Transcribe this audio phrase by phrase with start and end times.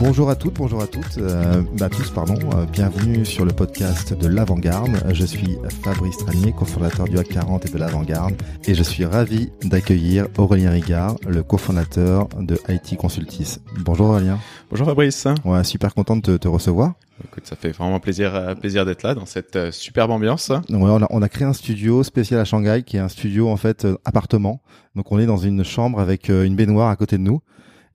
[0.00, 4.26] Bonjour à toutes, bonjour à toutes, euh, tous pardon, euh, bienvenue sur le podcast de
[4.26, 5.02] l'Avant-Garde.
[5.12, 10.28] Je suis Fabrice Tranier, cofondateur du HAC40 et de l'Avant-Garde, et je suis ravi d'accueillir
[10.38, 13.58] Aurélien Rigard, le cofondateur de IT Consultis.
[13.80, 14.38] Bonjour Aurélien.
[14.70, 15.26] Bonjour Fabrice.
[15.44, 16.94] Ouais, super content de te, te recevoir.
[17.24, 20.50] Écoute, ça fait vraiment plaisir, euh, plaisir d'être là dans cette euh, superbe ambiance.
[20.50, 23.48] Ouais, on, a, on a créé un studio spécial à Shanghai, qui est un studio
[23.48, 24.60] en fait euh, appartement.
[24.94, 27.40] Donc on est dans une chambre avec une baignoire à côté de nous.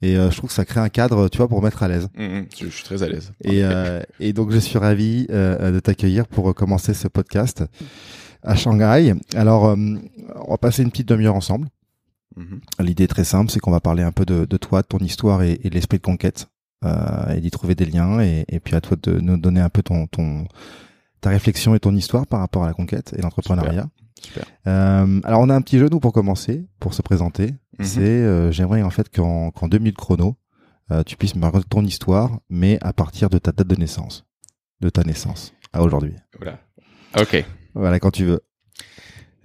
[0.01, 2.09] Et je trouve que ça crée un cadre, tu vois, pour mettre à l'aise.
[2.17, 3.31] Mhm, je, je suis très à l'aise.
[3.45, 7.63] Et, euh, et donc je suis ravi de t'accueillir pour commencer ce podcast
[8.41, 9.13] à Shanghai.
[9.33, 11.69] Alors, on va passer une petite demi-heure ensemble.
[12.35, 12.59] Mhm.
[12.81, 14.97] L'idée est très simple, c'est qu'on va parler un peu de, de toi, de ton
[14.97, 16.47] histoire et, et de l'esprit de conquête,
[16.83, 18.19] et d'y trouver des liens.
[18.21, 20.45] Et, et puis à toi de nous donner un peu ton, ton
[21.23, 23.87] ta réflexion et ton histoire par rapport à la conquête et l'entrepreneuriat.
[24.21, 24.45] Super.
[24.67, 27.55] Euh, alors on a un petit jeu nous pour commencer, pour se présenter.
[27.79, 27.85] Mhm.
[27.85, 30.35] C'est euh, j'aimerais en fait qu'en qu'en deux minutes chrono,
[30.91, 34.25] euh, tu puisses me raconter ton histoire, mais à partir de ta date de naissance,
[34.81, 36.13] de ta naissance à aujourd'hui.
[36.37, 36.59] Voilà.
[37.19, 37.43] Ok.
[37.73, 38.41] Voilà quand tu veux.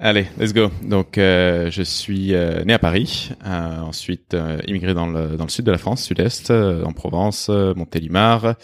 [0.01, 0.71] Allez, let's go.
[0.85, 5.43] Donc, euh, je suis euh, né à Paris, euh, ensuite euh, immigré dans le dans
[5.43, 8.55] le sud de la France, sud-est, euh, en Provence, euh, Montélimar.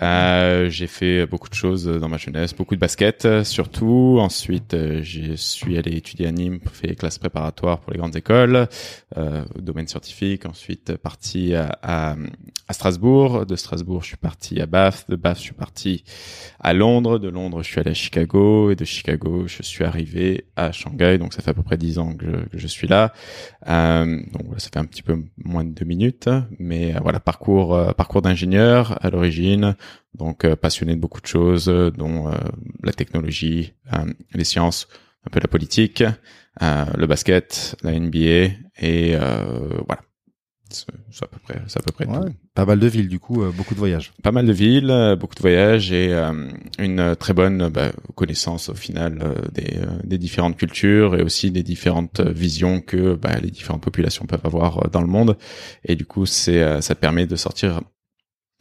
[0.00, 4.16] J'ai fait beaucoup de choses dans ma jeunesse, beaucoup de basket surtout.
[4.18, 8.66] Ensuite, je suis allé étudier à Nîmes, fait classe préparatoire pour les grandes écoles,
[9.58, 10.46] domaine scientifique.
[10.46, 12.16] Ensuite, parti à, à,
[12.66, 13.44] à Strasbourg.
[13.44, 15.04] De Strasbourg, je suis parti à Bath.
[15.10, 16.02] De Bath, je suis parti
[16.60, 17.18] à Londres.
[17.18, 18.70] De Londres, je suis allé à Chicago.
[18.70, 21.18] Et de Chicago, je suis arrivé à Shanghai.
[21.18, 23.12] Donc, ça fait à peu près dix ans que je, que je suis là.
[23.68, 26.28] Euh, donc, ça fait un petit peu moins de deux minutes.
[26.58, 29.74] Mais euh, voilà, parcours, euh, parcours d'ingénieur à l'origine.
[30.14, 32.36] Donc, euh, passionné de beaucoup de choses, euh, dont euh,
[32.82, 33.72] la technologie,
[34.34, 34.88] les sciences,
[35.26, 36.04] un peu la politique,
[36.60, 38.54] le basket, la NBA.
[38.80, 39.16] Et
[39.86, 40.02] voilà.
[40.72, 42.34] C'est à peu près, c'est à peu près tout.
[42.54, 44.12] Pas mal de villes du coup, euh, beaucoup de voyages.
[44.22, 48.68] Pas mal de villes, euh, beaucoup de voyages et euh, une très bonne bah, connaissance
[48.68, 53.38] au final euh, des, euh, des différentes cultures et aussi des différentes visions que bah,
[53.40, 55.36] les différentes populations peuvent avoir dans le monde.
[55.84, 57.80] Et du coup, c'est ça te permet de sortir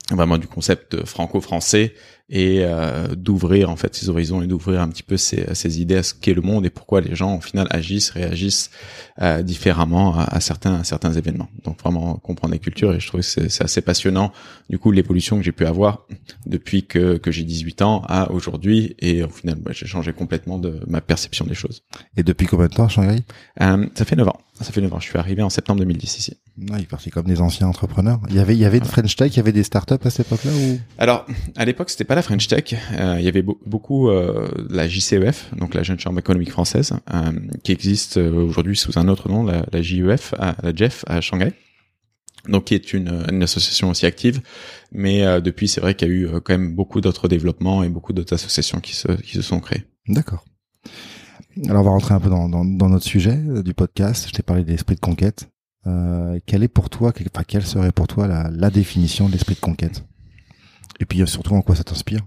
[0.10, 1.94] vraiment du concept franco-français
[2.32, 5.98] et euh, d'ouvrir en fait ses horizons et d'ouvrir un petit peu ses, ses idées
[5.98, 8.72] à ce qu'est le monde et pourquoi les gens au final agissent, réagissent
[9.22, 11.50] euh, différemment à, à certains à certains événements.
[11.66, 14.32] Donc vraiment comprendre les cultures et je trouve que c'est c'est assez passionnant
[14.70, 16.08] du coup l'évolution que j'ai pu avoir
[16.46, 20.58] depuis que que j'ai 18 ans à aujourd'hui et au final bah, j'ai changé complètement
[20.58, 21.84] de ma perception des choses.
[22.16, 23.24] Et depuis combien de temps à Shanghai?
[23.62, 24.40] Euh, ça fait 9 ans.
[24.62, 25.00] Ça fait 9 ans.
[25.00, 26.38] Je suis arrivé en septembre 2010 ici.
[26.58, 28.20] Non, il est parti comme des anciens entrepreneurs.
[28.30, 30.10] Il y avait, il y avait de French Tech, il y avait des startups à
[30.10, 30.80] cette époque-là ou?
[30.98, 31.26] Alors,
[31.56, 32.74] à l'époque, c'était pas la French Tech.
[32.94, 36.94] Euh, il y avait beau- beaucoup euh, la JCEF, donc la Jeune Chambre économique française,
[37.14, 37.32] euh,
[37.64, 41.22] qui existe euh, aujourd'hui sous un autre nom, la, la JEF, à, la JEF à
[41.22, 41.54] Shanghai.
[42.48, 44.42] Donc, qui est une, une association aussi active,
[44.92, 47.84] mais euh, depuis, c'est vrai qu'il y a eu euh, quand même beaucoup d'autres développements
[47.84, 49.84] et beaucoup d'autres associations qui se, qui se sont créées.
[50.08, 50.44] D'accord.
[51.70, 54.26] Alors on va rentrer un peu dans, dans, dans notre sujet euh, du podcast.
[54.28, 55.50] Je t'ai parlé de l'esprit de conquête.
[55.86, 59.34] Euh, quelle est pour toi, quelle, enfin, quelle serait pour toi la, la définition de
[59.34, 60.04] l'esprit de conquête?
[61.02, 62.22] Et puis euh, surtout en quoi ça t'inspire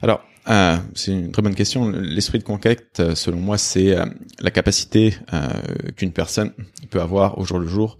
[0.00, 1.90] Alors, euh, c'est une très bonne question.
[1.90, 4.06] L'esprit de conquête, euh, selon moi, c'est euh,
[4.40, 5.48] la capacité euh,
[5.96, 6.52] qu'une personne
[6.90, 7.98] peut avoir au jour le jour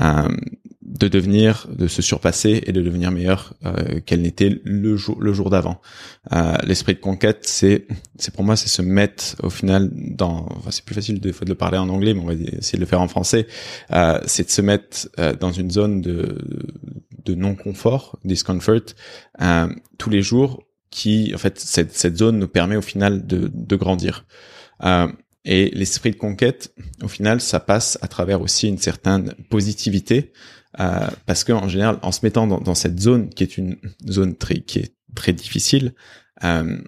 [0.00, 0.28] euh,
[0.82, 3.52] de devenir, de se surpasser et de devenir meilleure
[4.06, 5.82] qu'elle n'était le jour le jour d'avant.
[6.62, 10.46] L'esprit de conquête, c'est c'est pour moi, c'est se mettre au final dans.
[10.56, 12.80] Enfin, c'est plus facile des de le parler en anglais, mais on va essayer de
[12.80, 13.46] le faire en français.
[14.24, 15.08] C'est de se mettre
[15.38, 16.38] dans une zone de
[17.07, 18.94] de non confort, discomfort,
[19.40, 23.50] euh, tous les jours qui, en fait, cette, cette zone nous permet au final de,
[23.52, 24.26] de grandir.
[24.84, 25.08] Euh,
[25.44, 30.32] et l'esprit de conquête, au final, ça passe à travers aussi une certaine positivité,
[30.80, 33.78] euh, parce que en général, en se mettant dans, dans cette zone qui est une
[34.08, 35.94] zone très qui est très difficile,
[36.44, 36.78] euh,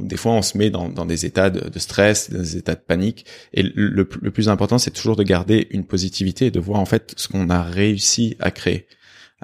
[0.00, 2.80] des fois on se met dans, dans des états de, de stress, des états de
[2.80, 3.26] panique.
[3.52, 6.86] Et le, le plus important, c'est toujours de garder une positivité et de voir en
[6.86, 8.86] fait ce qu'on a réussi à créer.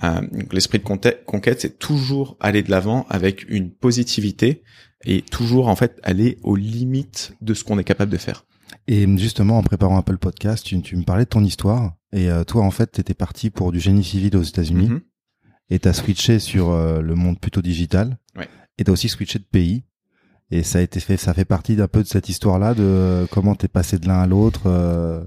[0.03, 0.21] Euh,
[0.53, 4.63] L'esprit de conquête, c'est toujours aller de l'avant avec une positivité
[5.05, 8.45] et toujours en fait aller aux limites de ce qu'on est capable de faire.
[8.87, 11.95] Et justement, en préparant un peu le podcast, tu, tu me parlais de ton histoire.
[12.13, 14.89] Et euh, toi, en fait, tu étais parti pour du génie civil aux États-Unis.
[14.89, 15.01] Mhm.
[15.71, 18.19] Et tu as switché sur euh, le monde plutôt digital.
[18.37, 18.49] Ouais.
[18.79, 19.85] Et tu as aussi switché de pays.
[20.51, 23.55] Et ça a été fait, ça fait partie d'un peu de cette histoire-là de comment
[23.55, 24.63] t'es passé de l'un à l'autre.
[24.67, 25.23] Euh,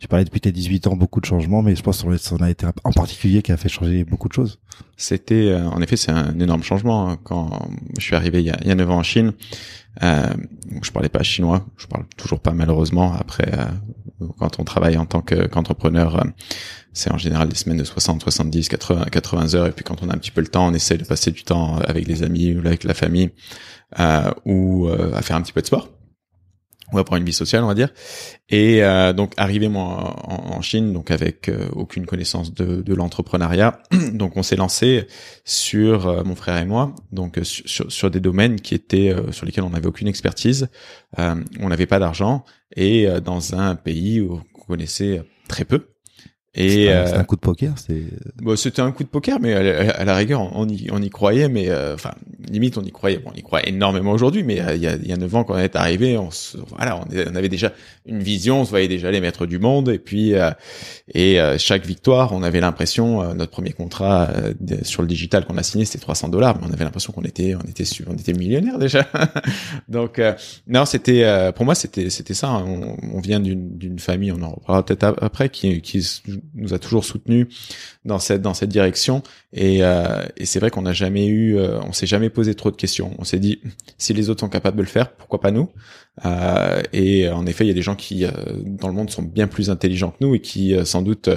[0.00, 2.38] tu parlais depuis tes 18 ans beaucoup de changements, mais je pense que ça en
[2.38, 4.58] a été en particulier qui a fait changer beaucoup de choses.
[4.96, 7.10] C'était, euh, en effet, c'est un énorme changement.
[7.10, 7.18] hein.
[7.22, 7.68] Quand
[7.98, 9.32] je suis arrivé il y a, il y a 9 ans en Chine,
[10.02, 10.26] euh,
[10.82, 11.66] je parlais pas chinois.
[11.76, 13.12] Je parle toujours pas malheureusement.
[13.12, 16.24] Après, euh, quand on travaille en tant que- qu'entrepreneur, euh,
[16.94, 19.66] c'est en général des semaines de 60, 70, 80, 80 heures.
[19.66, 21.42] Et puis quand on a un petit peu le temps, on essaie de passer du
[21.44, 23.30] temps avec les amis ou avec la famille
[23.98, 25.88] euh, ou euh, à faire un petit peu de sport
[26.92, 27.92] ou à prendre une vie sociale, on va dire.
[28.48, 33.80] Et euh, donc arrivé en, Chine, donc avec euh, aucune connaissance de, l'entrepreneuriat,
[34.12, 35.06] donc on s'est lancé
[35.44, 39.64] sur euh, mon frère et moi, donc sur, sur, des domaines qui étaient sur lesquels
[39.64, 40.68] on n'avait aucune expertise,
[41.16, 42.44] on n'avait pas d'argent
[42.76, 45.86] et dans un pays où on connaissait très peu.
[46.56, 47.74] Et C'est un- euh, un coup de poker.
[47.76, 48.02] C'est
[48.42, 51.00] Bon, c'était un coup de poker, mais à la, à la rigueur, on y, on
[51.00, 52.10] y croyait, mais euh, enfin,
[52.50, 53.18] limite, on y croyait.
[53.18, 55.32] Bon, on y croit énormément aujourd'hui, mais euh, il y a, il y a 9
[55.36, 57.72] ans quand on est arrivé, on, se, voilà, on, avait déjà
[58.04, 60.50] une vision, on se voyait déjà les maîtres du monde, et puis euh,
[61.14, 65.44] et euh, chaque victoire, on avait l'impression, euh, notre premier contrat euh, sur le digital
[65.44, 68.14] qu'on a signé, c'était 300 dollars, mais on avait l'impression qu'on était, on était, on
[68.14, 69.06] était millionnaire déjà.
[69.88, 70.32] Donc euh,
[70.66, 72.48] non, c'était, euh, pour moi, c'était, c'était ça.
[72.48, 72.64] hein.
[72.66, 76.04] On, on vient d'une, d'une famille, on en reparlera peut-être ap- après, qui, qui
[76.54, 77.46] nous a toujours soutenus
[78.04, 79.22] dans cette dans cette direction.
[79.52, 82.70] Et, euh, et c'est vrai qu'on n'a jamais eu euh, on s'est jamais posé trop
[82.70, 83.14] de questions.
[83.18, 83.60] On s'est dit
[83.98, 85.70] si les autres sont capables de le faire pourquoi pas nous?
[86.24, 88.30] Euh, et en effet il y a des gens qui euh,
[88.64, 91.30] dans le monde sont bien plus intelligents que nous et qui sans doute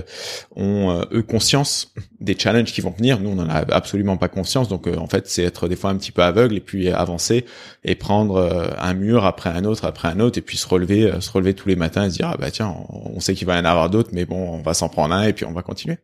[0.56, 3.20] ont eux conscience des challenges qui vont venir.
[3.20, 4.68] Nous on en a absolument pas conscience.
[4.68, 7.46] Donc en fait c'est être des fois un petit peu aveugle et puis avancer
[7.84, 11.32] et prendre un mur après un autre après un autre et puis se relever se
[11.32, 13.58] relever tous les matins et se dire ah bah tiens on, on sait qu'il va
[13.58, 15.62] y en avoir d'autres mais bon on va s'en prendre un et puis on va
[15.64, 15.98] continuer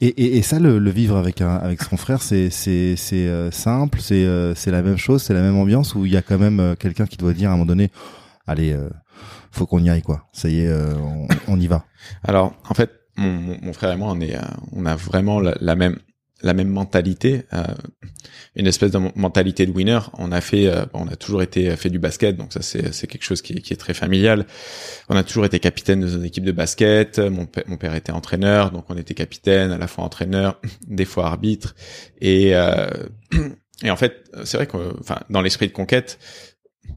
[0.00, 3.26] et, et, et ça, le, le vivre avec un avec son frère, c'est c'est c'est
[3.26, 6.16] euh, simple, c'est euh, c'est la même chose, c'est la même ambiance où il y
[6.16, 7.90] a quand même euh, quelqu'un qui doit dire à un moment donné,
[8.46, 8.90] allez, euh,
[9.50, 10.28] faut qu'on y aille quoi.
[10.32, 11.84] Ça y est, euh, on, on y va.
[12.22, 14.42] Alors, en fait, mon, mon, mon frère et moi, on est, euh,
[14.72, 15.96] on a vraiment la, la même,
[16.42, 17.62] la même mentalité, euh,
[18.56, 20.00] une espèce de mentalité de winner.
[20.18, 23.06] On a fait, euh, on a toujours été fait du basket, donc ça c'est, c'est
[23.06, 24.46] quelque chose qui, qui est très familial.
[25.08, 27.18] On a toujours été capitaine de nos équipes de basket.
[27.18, 31.04] Mon, père- mon père était entraîneur, donc on était capitaine, à la fois entraîneur, des
[31.04, 31.74] fois arbitre.
[32.20, 32.88] Et, euh,
[33.84, 36.18] et en fait, c'est vrai que, enfin, dans l'esprit de conquête,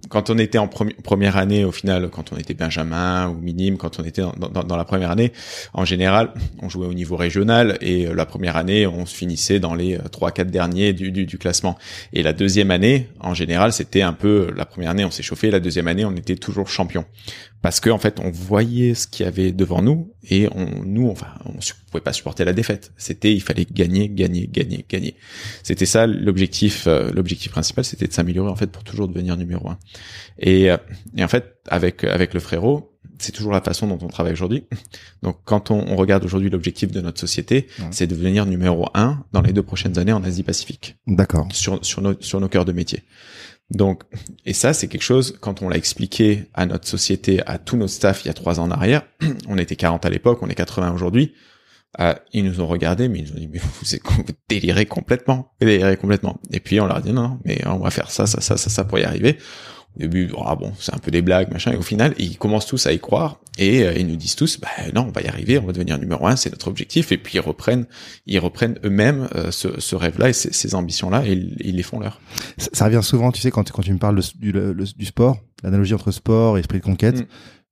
[0.09, 3.77] quand on était en premi- première année, au final, quand on était benjamin ou minime,
[3.77, 5.31] quand on était dans, la première année,
[5.73, 9.59] en général, on jouait au niveau régional et euh, la première année, on se finissait
[9.59, 11.77] dans les euh, trois, quatre derniers du, du, du classement.
[12.13, 15.51] Et la deuxième année, en général, c'était un peu la première année, on s'est chauffé.
[15.51, 17.05] La deuxième année, on était toujours champion
[17.61, 21.09] parce que en fait, on voyait ce qu'il y avait devant nous et on, nous,
[21.09, 22.91] enfin, on su- pouvait pas supporter la défaite.
[22.97, 25.15] C'était, il fallait gagner, gagner, gagner, gagner.
[25.63, 26.85] C'était ça l'objectif.
[26.87, 29.79] euh, l'objectif principal, c'était de s'améliorer en fait pour toujours devenir numéro un.
[30.37, 30.77] Et, euh,
[31.17, 34.65] et en fait, avec avec le frérot, c'est toujours la façon dont on travaille aujourd'hui.
[35.23, 37.85] Donc, quand on, on regarde aujourd'hui l'objectif de notre société, Ouais.
[37.91, 41.47] c'est de devenir numéro un dans les deux prochaines années en Asie-Pacifique D'accord.
[41.53, 43.03] sur, sur, nos, sur nos cœurs de métier.
[43.71, 44.03] Donc,
[44.45, 47.87] et ça, c'est quelque chose, quand on l'a expliqué à notre société, à tous nos
[47.87, 49.03] staffs il y a trois ans en arrière,
[49.47, 51.33] on était 40 à l'époque, on est 80 aujourd'hui,
[51.99, 55.97] euh, ils nous ont regardé, mais ils nous ont dit, mais vous, délirez complètement, délirez
[55.97, 56.39] complètement.
[56.51, 58.57] Et puis, on leur a dit, non, non, mais on va faire ça, ça, ça,
[58.57, 59.37] ça, ça pour y arriver.
[59.95, 62.65] Au début, ah bon, c'est un peu des blagues, machin, et au final, ils commencent
[62.65, 65.27] tous à y croire, et euh, ils nous disent tous, bah non, on va y
[65.27, 67.85] arriver, on va devenir numéro un, c'est notre objectif, et puis ils reprennent,
[68.25, 71.83] ils reprennent eux-mêmes euh, ce, ce rêve-là et ces, ces ambitions-là, et ils, ils les
[71.83, 72.19] font leur.
[72.57, 75.05] Ça, ça revient souvent, tu sais, quand, quand tu me parles de- du, le- du
[75.05, 77.25] sport, l'analogie entre sport et esprit de conquête, Mm.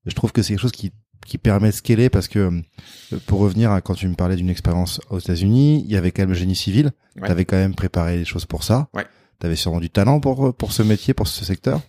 [0.06, 0.94] je trouve que c'est quelque chose qui,
[1.28, 4.50] qui permet de scaler parce que, euh, pour revenir à quand tu me parlais d'une
[4.50, 6.92] expérience aux États-Unis, il y avait quand même le génie civil.
[7.18, 7.26] Ouais.
[7.28, 8.88] Tu avais quand même préparé les choses pour ça.
[8.94, 9.06] Ouais.
[9.40, 11.82] Tu avais sûrement du talent pour, pour ce métier, pour ce secteur.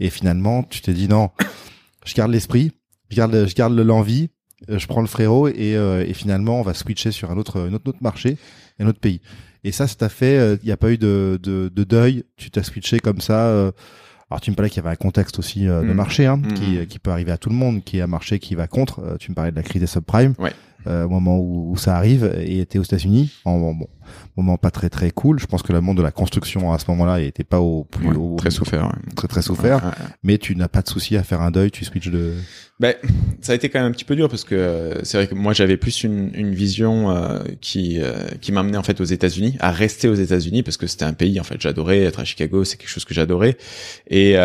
[0.00, 1.30] Et finalement, tu t'es dit non,
[2.04, 2.72] je garde l'esprit,
[3.10, 4.30] je garde, je garde l'envie,
[4.70, 7.60] euh, je prends le frérot et, euh, et finalement, on va switcher sur un autre,
[7.60, 8.36] un autre, autre marché,
[8.78, 9.20] un autre pays.
[9.64, 12.24] Et ça, ça t'a fait, euh, il n'y a pas eu de, de, de deuil,
[12.36, 13.46] tu t'as switché comme ça.
[13.48, 13.72] euh.
[14.30, 15.94] alors tu me parlais qu'il y avait un contexte aussi euh, de Mm.
[15.94, 16.52] marché hein, Mm.
[16.54, 19.16] qui, qui peut arriver à tout le monde, qui est un marché qui va contre.
[19.18, 20.34] Tu me parlais de la crise des subprimes.
[20.38, 20.52] Ouais.
[20.86, 23.88] Au moment où, où, ça arrive et était aux États-Unis en bon,
[24.36, 25.38] moment pas très très cool.
[25.38, 28.14] Je pense que le monde de la construction à ce moment-là était pas au plus
[28.14, 29.94] haut, très souffert, très très souffert.
[30.22, 32.34] mais tu n'as pas de souci à faire un deuil, tu switches de.
[32.78, 32.94] Ben,
[33.40, 35.34] ça a été quand même un petit peu dur parce que euh, c'est vrai que
[35.34, 38.12] moi j'avais plus une, une vision euh, qui euh,
[38.42, 41.40] qui m'amenait en fait aux États-Unis, à rester aux États-Unis parce que c'était un pays
[41.40, 43.56] en fait j'adorais être à Chicago, c'est quelque chose que j'adorais
[44.08, 44.36] et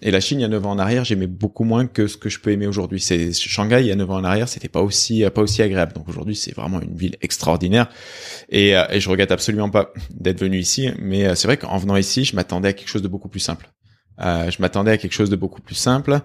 [0.00, 2.16] et la Chine il y a 9 ans en arrière j'aimais beaucoup moins que ce
[2.16, 3.00] que je peux aimer aujourd'hui.
[3.00, 5.83] C'est Shanghai il y a 9 ans en arrière c'était pas aussi pas aussi agréable
[5.92, 7.88] donc aujourd'hui c'est vraiment une ville extraordinaire.
[8.48, 10.90] Et, et je regrette absolument pas d'être venu ici.
[10.98, 13.68] Mais c'est vrai qu'en venant ici je m'attendais à quelque chose de beaucoup plus simple.
[14.20, 16.20] Euh, je m'attendais à quelque chose de beaucoup plus simple.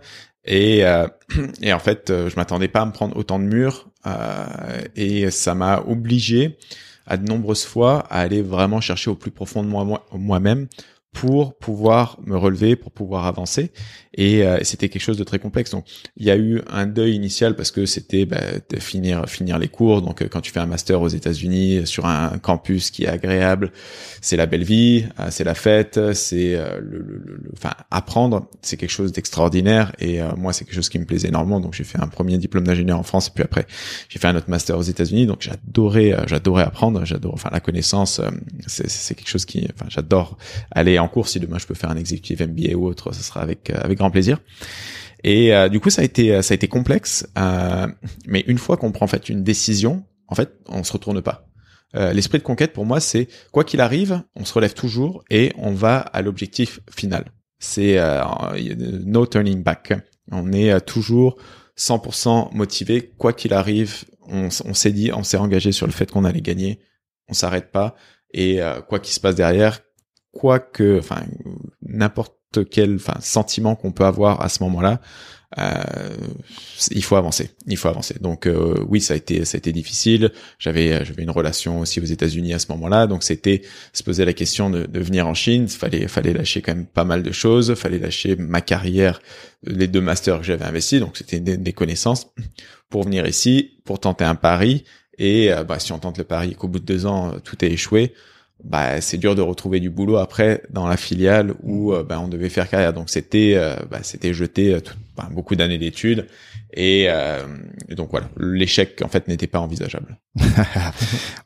[0.46, 1.08] Et, euh,
[1.74, 3.89] en fait, euh, je m'attendais pas à me prendre autant de murs.
[4.06, 6.58] Euh, et ça m'a obligé
[7.06, 10.68] à de nombreuses fois à aller vraiment chercher au plus profond de moi moi-même
[11.12, 13.72] pour pouvoir me relever, pour pouvoir avancer.
[14.13, 15.72] Et euh, c'était quelque chose de très complexe.
[15.72, 15.86] Donc,
[16.18, 19.70] il y a eu un deuil initial parce que c'était bah, de finir finir les
[19.70, 20.01] cours.
[20.01, 23.72] Donc, euh, quand tu fais un master aux États-Unis sur un campus qui est agréable,
[24.22, 28.78] c'est la belle vie, euh, c'est la fête, c'est le, le, le, enfin apprendre, c'est
[28.78, 29.94] quelque chose d'extraordinaire.
[30.00, 31.60] Et moi, c'est quelque chose qui me plaisait énormément.
[31.60, 33.66] Donc, j'ai fait un premier diplôme d'ingénieur en France, et puis après,
[34.10, 35.25] j'ai fait un autre master aux États-Unis.
[35.25, 38.22] Donc, j'adorais, j'adorais apprendre, j'adore, enfin la connaissance,
[38.68, 40.38] c'est quelque chose qui, enfin, j'adore
[40.72, 41.27] aller en cours.
[41.27, 44.12] Si demain je peux faire un executive MBA ou autre, ce sera avec avec grand
[44.12, 44.39] plaisir.
[45.24, 47.27] Et euh, du coup, ça a été ça a été complexe.
[47.38, 47.88] Euh,
[48.27, 51.48] mais une fois qu'on prend en fait une décision, en fait, on se retourne pas.
[51.96, 55.51] Euh, L'esprit de conquête pour moi, c'est quoi qu'il arrive, on se relève toujours et
[55.58, 57.25] on va à l'objectif final.
[57.58, 58.22] C'est euh,
[59.06, 59.94] no turning back.
[60.32, 61.38] On est toujours
[61.77, 64.06] 100% motivé, quoi qu'il arrive.
[64.27, 66.79] On, on s'est dit, on s'est engagé sur le fait qu'on allait gagner.
[67.27, 67.96] On s'arrête pas
[68.32, 69.79] et quoi qu'il se passe derrière,
[70.31, 71.24] quoi que, enfin,
[71.81, 75.01] n'importe quel, enfin, sentiment qu'on peut avoir à ce moment-là,
[75.57, 75.83] euh,
[76.91, 77.50] il faut avancer.
[77.65, 78.15] Il faut avancer.
[78.21, 80.31] Donc euh, oui, ça a été, ça a été difficile.
[80.59, 84.33] J'avais, j'avais une relation aussi aux États-Unis à ce moment-là, donc c'était se poser la
[84.33, 85.67] question de, de venir en Chine.
[85.67, 87.74] Fallait, fallait lâcher quand même pas mal de choses.
[87.74, 89.21] Fallait lâcher ma carrière,
[89.63, 92.27] les deux masters que j'avais investis, donc c'était des, des, connaissances
[92.89, 94.83] pour venir ici, pour tenter un pari.
[95.17, 97.71] Et euh, bah, si on tente le pari qu'au bout de deux ans tout est
[97.71, 98.13] échoué,
[98.63, 102.28] bah c'est dur de retrouver du boulot après dans la filiale où euh, bah, on
[102.28, 102.94] devait faire carrière.
[102.94, 104.80] Donc c'était euh, bah, c'était jeté euh,
[105.16, 106.28] bah, beaucoup d'années d'études
[106.74, 107.08] et,
[107.89, 110.18] donc voilà l'échec en fait n'était pas envisageable.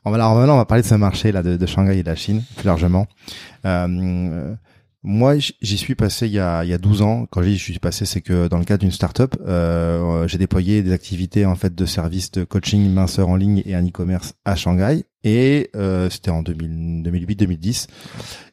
[0.04, 2.08] on va maintenant on va parler de ce marché là de, de Shanghai et de
[2.08, 3.06] la Chine plus largement.
[5.06, 7.26] Moi, j'y suis passé il y a, il y a 12 ans.
[7.30, 10.92] Quand j'y suis passé, c'est que dans le cadre d'une startup, euh, j'ai déployé des
[10.92, 15.04] activités en fait de services de coaching minceur en ligne et un e-commerce à Shanghai.
[15.22, 17.86] Et euh, c'était en 2008-2010.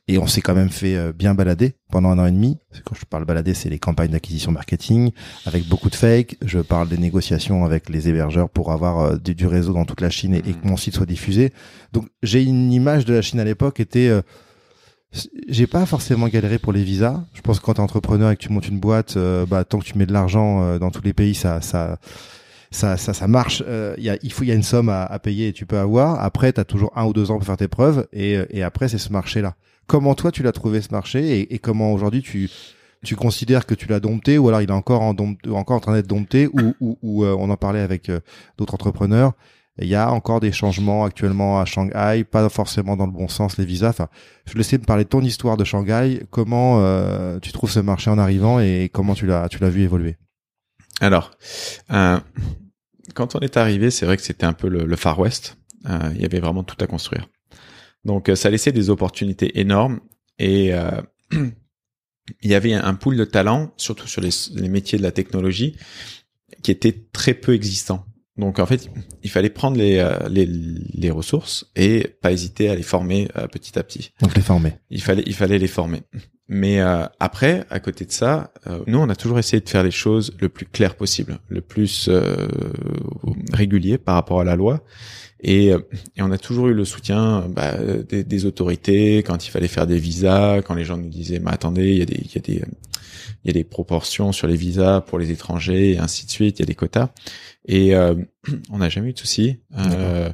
[0.07, 2.57] Et on s'est quand même fait euh, bien balader pendant un an et demi.
[2.83, 5.11] Quand je parle balader, c'est les campagnes d'acquisition marketing
[5.45, 6.35] avec beaucoup de fake.
[6.43, 10.09] Je parle des négociations avec les hébergeurs pour avoir euh, du, réseau dans toute la
[10.09, 11.53] Chine et, et, que mon site soit diffusé.
[11.93, 14.21] Donc j'ai une image de la Chine à l'époque était euh,
[15.47, 17.23] j'ai pas forcément galéré pour les visas.
[17.33, 19.79] Je pense que quand t'es entrepreneur et que tu montes une boîte, euh, bah tant
[19.79, 21.99] que tu mets de l'argent euh, dans tous les pays, ça ça
[22.71, 23.61] ça ça, marche.
[23.67, 24.09] Euh, il y
[24.51, 26.23] a une somme à, payer et tu peux avoir.
[26.23, 29.11] Après, t'as toujours un ou deux ans pour faire tes preuves et après c'est ce
[29.11, 29.55] marché là.
[29.87, 32.23] Comment toi tu l'as trouvé ce marché et, comment aujourd'hui
[33.03, 35.13] tu considères que tu l'as dompté ou alors il est encore en
[35.51, 38.09] encore en train d'être dompté ou on en parlait avec
[38.57, 39.33] d'autres entrepreneurs
[39.77, 43.57] il y a encore des changements actuellement à Shanghai, pas forcément dans le bon sens
[43.57, 43.89] les visas.
[43.89, 44.09] Enfin,
[44.45, 46.23] je laissais me parler de ton histoire de Shanghai.
[46.29, 49.83] Comment euh, tu trouves ce marché en arrivant et comment tu l'as tu l'as vu
[49.83, 50.17] évoluer?
[50.99, 51.31] Alors,
[51.91, 52.19] euh,
[53.15, 55.57] quand on est arrivé, c'est vrai que c'était un peu le, Far West.
[55.89, 57.27] Euh, il y avait vraiment tout à construire.
[58.03, 59.99] Donc, ça laissait des opportunités énormes
[60.37, 60.71] et
[61.31, 65.77] il y avait un pool de talents, surtout sur les, les métiers de la technologie,
[66.61, 68.05] qui était très peu existant.
[68.37, 68.89] Donc en fait,
[69.23, 73.47] il fallait prendre les, euh, les, les ressources et pas hésiter à les former euh,
[73.47, 74.11] petit à petit.
[74.21, 74.73] Donc les former.
[74.89, 76.01] Il fallait il fallait les former.
[76.47, 78.51] Mais euh, après, à côté de ça,
[78.87, 82.09] nous on a toujours essayé de faire les choses le plus clair possible, le plus
[83.53, 84.83] régulier par rapport à la loi.
[85.43, 85.75] Et, et,
[86.19, 87.75] on a toujours eu le soutien bah,
[88.07, 91.49] des, des, autorités quand il fallait faire des visas, quand les gens nous disaient "Mais
[91.49, 92.63] attendez, il y a des il y a des
[93.43, 96.59] il y a des proportions sur les visas pour les étrangers et ainsi de suite,
[96.59, 97.09] il y a des quotas."
[97.65, 98.15] Et euh,
[98.71, 99.57] on n'a jamais eu de soucis.
[99.77, 100.31] Euh,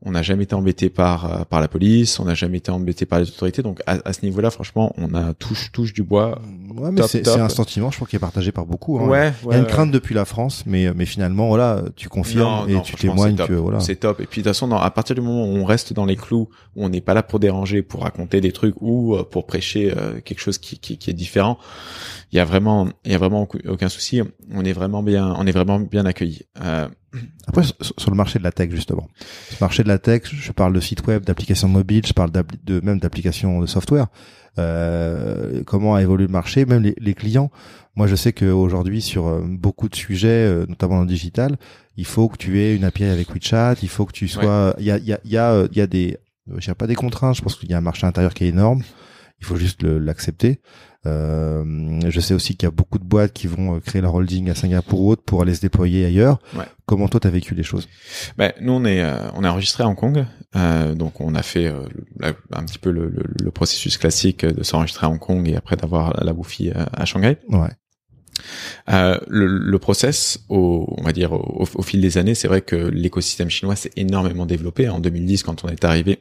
[0.00, 3.04] on n'a jamais été embêté par euh, par la police, on n'a jamais été embêté
[3.04, 3.62] par les autorités.
[3.62, 6.40] Donc à, à ce niveau-là, franchement, on a touche touche du bois.
[6.76, 9.00] Ouais, mais c'est un sentiment, je crois, qui est partagé par beaucoup.
[9.00, 9.08] Hein.
[9.08, 12.68] Ouais, Il y a une crainte depuis la France, mais mais finalement, voilà, tu confirmes
[12.68, 13.80] et tu témoignes que voilà.
[13.80, 14.20] C'est top.
[14.20, 16.48] Et puis de toute façon, à partir du moment où on reste dans les clous,
[16.76, 19.92] où on n'est pas là pour déranger, pour raconter des trucs ou pour prêcher
[20.24, 21.58] quelque chose qui, qui, qui est différent,
[22.32, 24.20] il y a vraiment, il y a vraiment aucun souci.
[24.52, 26.42] On est vraiment bien, on est vraiment bien accueilli.
[26.62, 26.88] Euh,
[27.46, 29.08] Après, sur le marché de la tech, justement.
[29.52, 32.80] Le marché de la tech, je parle de sites web, d'applications mobiles, je parle de
[32.80, 34.08] même d'applications de software.
[34.58, 37.50] Euh, comment a évolué le marché, même les, les clients?
[37.94, 41.56] Moi, je sais qu'aujourd'hui, sur euh, beaucoup de sujets, euh, notamment dans le digital,
[41.96, 44.84] il faut que tu aies une API avec WeChat, il faut que tu sois, il
[44.84, 46.18] y a, il y a, il y a, il y a des,
[46.56, 47.36] je pas des contraintes.
[47.36, 48.82] Je pense qu'il y a un marché intérieur qui est énorme.
[49.40, 50.60] Il faut juste l'accepter.
[51.06, 54.14] Euh, je sais aussi qu'il y a beaucoup de boîtes qui vont euh, créer leur
[54.14, 56.40] holding à Singapour ou autre pour aller se déployer ailleurs.
[56.56, 56.64] Ouais.
[56.86, 57.88] Comment toi t'as vécu les choses?
[58.36, 60.26] Ben, Nous on est euh, on est enregistré à Hong Kong,
[60.56, 61.84] euh, donc on a fait euh,
[62.52, 65.76] un petit peu le, le, le processus classique de s'enregistrer à Hong Kong et après
[65.76, 66.34] d'avoir la, la
[66.92, 67.38] à Shanghai.
[67.48, 67.70] Ouais.
[68.90, 72.62] Euh, le, le, process, au, on va dire au, au fil des années, c'est vrai
[72.62, 74.88] que l'écosystème chinois s'est énormément développé.
[74.88, 76.20] En 2010, quand on est arrivé,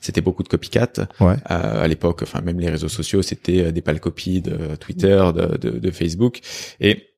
[0.00, 0.92] c'était beaucoup de copycat.
[1.20, 1.34] Ouais.
[1.50, 5.30] Euh, à l'époque, enfin même les réseaux sociaux, c'était euh, des pâles copies de Twitter,
[5.34, 6.40] de, de, de Facebook,
[6.80, 7.16] et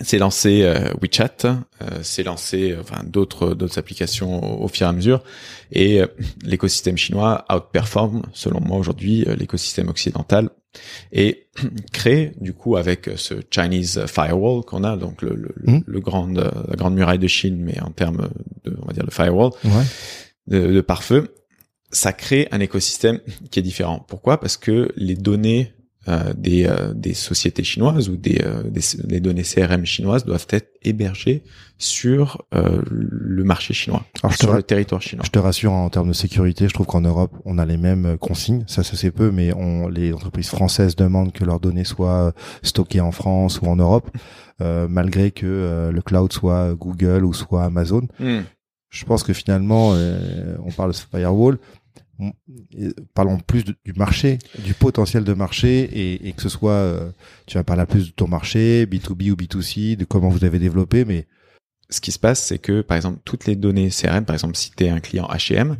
[0.00, 1.54] c'est lancé euh, WeChat, euh,
[2.02, 5.22] c'est lancé euh, enfin d'autres d'autres applications au, fur et à mesure
[5.70, 6.02] et
[6.42, 10.50] l'écosystème chinois outperforme selon moi aujourd'hui l'écosystème occidental
[11.12, 11.46] et
[11.92, 15.84] crée du coup avec ce Chinese firewall qu'on a donc le, le, mmh.
[15.86, 18.28] le grande la grande muraille de Chine mais en termes
[18.64, 19.84] de on va dire le firewall ouais.
[20.46, 21.34] de, de pare-feu
[21.94, 24.38] ça crée un écosystème qui est différent pourquoi?
[24.40, 25.72] Parce que les données
[26.36, 28.62] des, euh, des sociétés chinoises ou des, euh,
[29.04, 31.42] des, données CRM chinoises doivent être hébergées
[31.78, 35.24] sur le marché chinois, Alors, sur le territoire chinois.
[35.26, 38.16] Je te rassure en termes de sécurité, je trouve qu'en Europe on a les mêmes
[38.18, 42.32] consignes, ça ça c'est peu, mais on, les entreprises françaises demandent que leurs données soient
[42.62, 44.10] stockées en France ou en Europe,
[44.60, 48.06] malgré que le cloud soit Google ou soit Amazon.
[48.20, 48.42] Hmm.
[48.90, 49.94] Je pense que finalement,
[50.64, 51.58] on parle de firewall,
[53.14, 57.10] parlons plus du marché, du potentiel de marché et, et que ce soit, euh,
[57.46, 61.04] tu vas parler plus de ton marché, B2B ou B2C, de comment vous avez développé,
[61.04, 61.26] mais
[61.90, 64.70] ce qui se passe, c'est que par exemple toutes les données CRM, par exemple si
[64.70, 65.76] tu es un client H&M,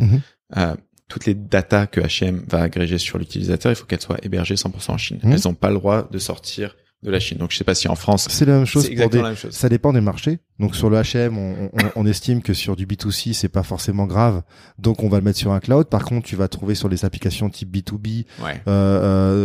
[0.56, 0.74] euh,
[1.08, 4.90] toutes les datas que H&M va agréger sur l'utilisateur, il faut qu'elles soient hébergées 100%
[4.90, 5.18] en Chine.
[5.22, 5.32] Mhm.
[5.32, 7.38] Elles n'ont pas le droit de sortir de la Chine.
[7.38, 8.90] Donc je sais pas si en France c'est la même chose.
[8.90, 9.52] La même chose.
[9.52, 10.38] Ça dépend des marchés.
[10.58, 14.06] Donc sur le H&M, on, on, on, estime que sur du B2C c'est pas forcément
[14.06, 14.42] grave.
[14.78, 15.86] Donc on va le mettre sur un cloud.
[15.88, 18.62] Par contre, tu vas trouver sur les applications type B2B, ouais.
[18.66, 18.70] euh,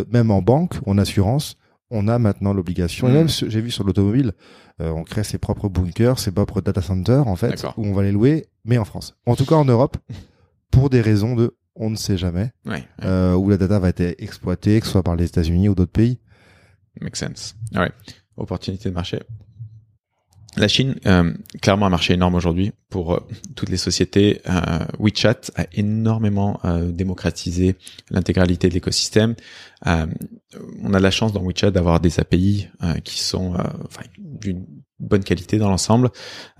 [0.01, 1.57] euh, même en banque, en assurance,
[1.91, 3.07] on a maintenant l'obligation.
[3.07, 3.13] Et hmm.
[3.13, 4.31] même j'ai vu sur l'automobile,
[4.81, 8.03] euh, on crée ses propres bunkers, ses propres data centers en fait, où on va
[8.03, 9.15] les louer, mais en France.
[9.25, 9.97] En tout cas en Europe,
[10.71, 14.15] pour des raisons de on ne sait jamais, ouais, euh, où la data va être
[14.21, 16.19] exploitée, que ce soit par les États-Unis ou d'autres pays.
[17.01, 17.55] Make sense.
[17.73, 17.91] Ouais.
[18.37, 19.19] Opportunité de marché.
[20.57, 23.19] La Chine, euh, clairement un marché énorme aujourd'hui pour euh,
[23.55, 24.41] toutes les sociétés.
[24.49, 27.75] Euh, WeChat a énormément démocratisé
[28.09, 29.35] l'intégralité de l'écosystème.
[29.85, 32.67] On a la chance dans WeChat d'avoir des API
[33.03, 33.55] qui sont
[34.17, 34.65] d'une
[35.09, 36.09] bonne qualité dans l'ensemble.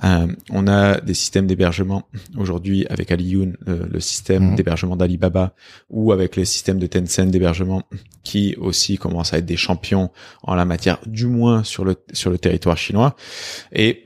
[0.03, 2.03] Euh, on a des systèmes d'hébergement
[2.38, 4.55] aujourd'hui avec Aliyun, le, le système mhm.
[4.55, 5.53] d'hébergement d'Alibaba,
[5.89, 7.83] ou avec les systèmes de Tencent d'hébergement
[8.23, 10.12] qui aussi commencent à être des champions
[10.43, 13.15] en la matière, du moins sur le sur le territoire chinois.
[13.71, 14.03] Et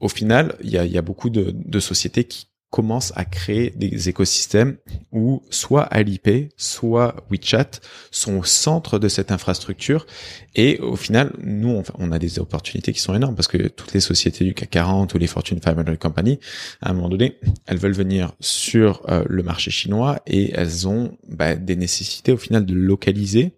[0.00, 3.70] au final, il y a, y a, beaucoup de, de sociétés qui commence à créer
[3.70, 4.76] des écosystèmes
[5.12, 7.80] où soit Alipay, soit WeChat
[8.10, 10.06] sont au centre de cette infrastructure.
[10.54, 14.00] Et au final, nous, on, a des opportunités qui sont énormes parce que toutes les
[14.00, 16.38] sociétés du CAC 40 ou les Fortune 500 Company,
[16.80, 21.16] à un moment donné, elles veulent venir sur euh, le marché chinois et elles ont
[21.28, 23.52] bah, des nécessités au final de localiser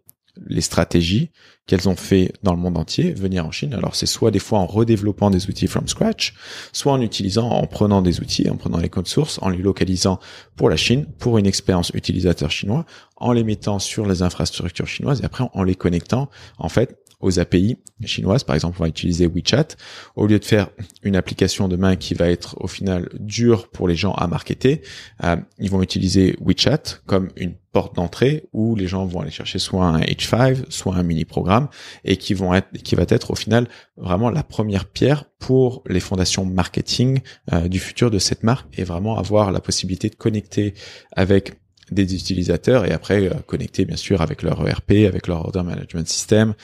[0.46, 1.30] les stratégies
[1.66, 3.74] qu'elles ont fait dans le monde entier venir en Chine.
[3.74, 6.34] Alors c'est soit des fois en redéveloppant des outils from scratch,
[6.72, 10.18] soit en utilisant, en prenant des outils, en prenant les codes sources, en les localisant
[10.56, 12.84] pour la Chine, pour une expérience utilisateur chinois,
[13.16, 17.38] en les mettant sur les infrastructures chinoises et après en les connectant en fait aux
[17.38, 18.44] API chinoises.
[18.44, 19.68] Par exemple, on va utiliser WeChat.
[20.16, 20.68] Au lieu de faire
[21.02, 24.82] une application demain qui va être au final dure pour les gens à marketer,
[25.24, 29.58] euh, ils vont utiliser WeChat comme une porte d'entrée où les gens vont aller chercher
[29.58, 31.68] soit un H5, soit un mini programme
[32.04, 36.00] et qui vont être, qui va être au final vraiment la première pierre pour les
[36.00, 37.20] fondations marketing
[37.52, 40.74] euh, du futur de cette marque et vraiment avoir la possibilité de connecter
[41.16, 41.54] avec
[41.92, 46.06] des utilisateurs et après euh, connecter bien sûr avec leur ERP, avec leur order management
[46.08, 46.54] system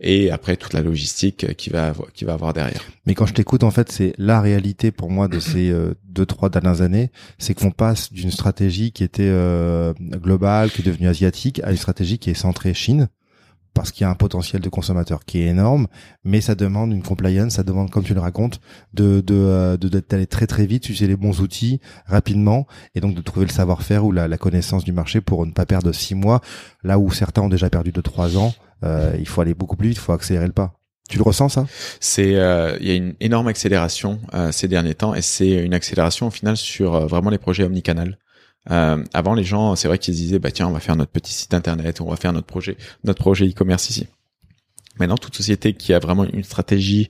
[0.00, 2.82] et après toute la logistique qui va qui va avoir derrière.
[3.06, 6.26] Mais quand je t'écoute en fait, c'est la réalité pour moi de ces euh, deux
[6.26, 11.08] trois dernières années, c'est qu'on passe d'une stratégie qui était euh, globale, qui est devenue
[11.08, 13.08] asiatique, à une stratégie qui est centrée Chine
[13.76, 15.86] parce qu'il y a un potentiel de consommateur qui est énorme,
[16.24, 18.60] mais ça demande une compliance, ça demande, comme tu le racontes,
[18.94, 23.46] de de d'aller très très vite, utiliser les bons outils rapidement, et donc de trouver
[23.46, 26.40] le savoir-faire ou la, connaissance du marché pour ne pas perdre six mois,
[26.82, 28.52] là où certains ont déjà perdu de trois ans.
[28.82, 30.76] il faut aller beaucoup plus vite, il faut accélérer le pas.
[31.08, 31.66] Tu le ressens ça?
[32.00, 35.74] C'est euh, il y a une énorme accélération euh, ces derniers temps et c'est une
[35.74, 38.18] accélération au final sur euh, vraiment les projets omnicanal.
[38.66, 41.54] Avant les gens, c'est vrai qu'ils disaient bah tiens on va faire notre petit site
[41.54, 44.06] internet, on va faire notre projet notre projet e-commerce ici.
[44.98, 47.08] Maintenant, toute société qui a vraiment une stratégie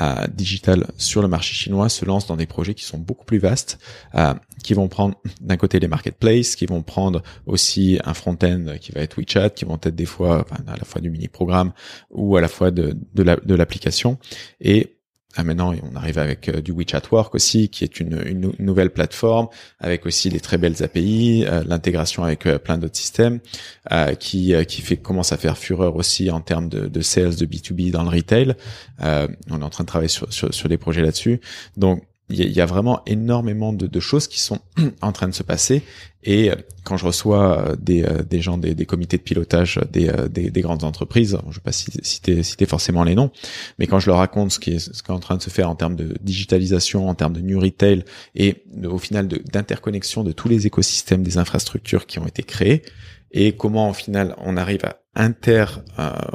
[0.00, 3.38] euh, digitale sur le marché chinois se lance dans des projets qui sont beaucoup plus
[3.38, 3.78] vastes,
[4.14, 8.92] euh, qui vont prendre d'un côté les marketplaces, qui vont prendre aussi un front-end qui
[8.92, 11.72] va être WeChat, qui vont être des fois enfin, à la fois du mini-programme
[12.10, 14.18] ou à la fois de, de l'application.
[14.60, 14.96] et
[15.36, 18.90] ah, maintenant, on arrive avec euh, du WeChat Work aussi, qui est une, une, nouvelle
[18.90, 19.46] plateforme
[19.78, 23.38] avec aussi des très belles API, euh, l'intégration avec euh, plein d'autres systèmes,
[24.18, 27.90] qui qui fait commence à faire fureur aussi en termes de, de sales de B2B
[27.90, 28.54] dans le retail.
[29.00, 31.40] on est en train de travailler sur, sur, sur des projets là-dessus.
[31.76, 34.60] Donc il y, a vraiment énormément de, choses qui sont
[35.02, 35.82] en train de se passer.
[36.22, 40.12] Et euh, quand je reçois euh, des, euh, des gens des, comités de pilotage des,
[40.30, 43.30] des, des, grandes entreprises, je vais pas citer, forcément les noms,
[43.78, 45.96] mais quand je leur raconte ce qui est, en train de se faire en termes
[45.96, 51.22] de digitalisation, en termes de new retail et au final d'interconnexion de, tous les écosystèmes
[51.22, 52.82] des infrastructures qui ont été créées,
[53.32, 55.64] et comment au final on arrive à inter,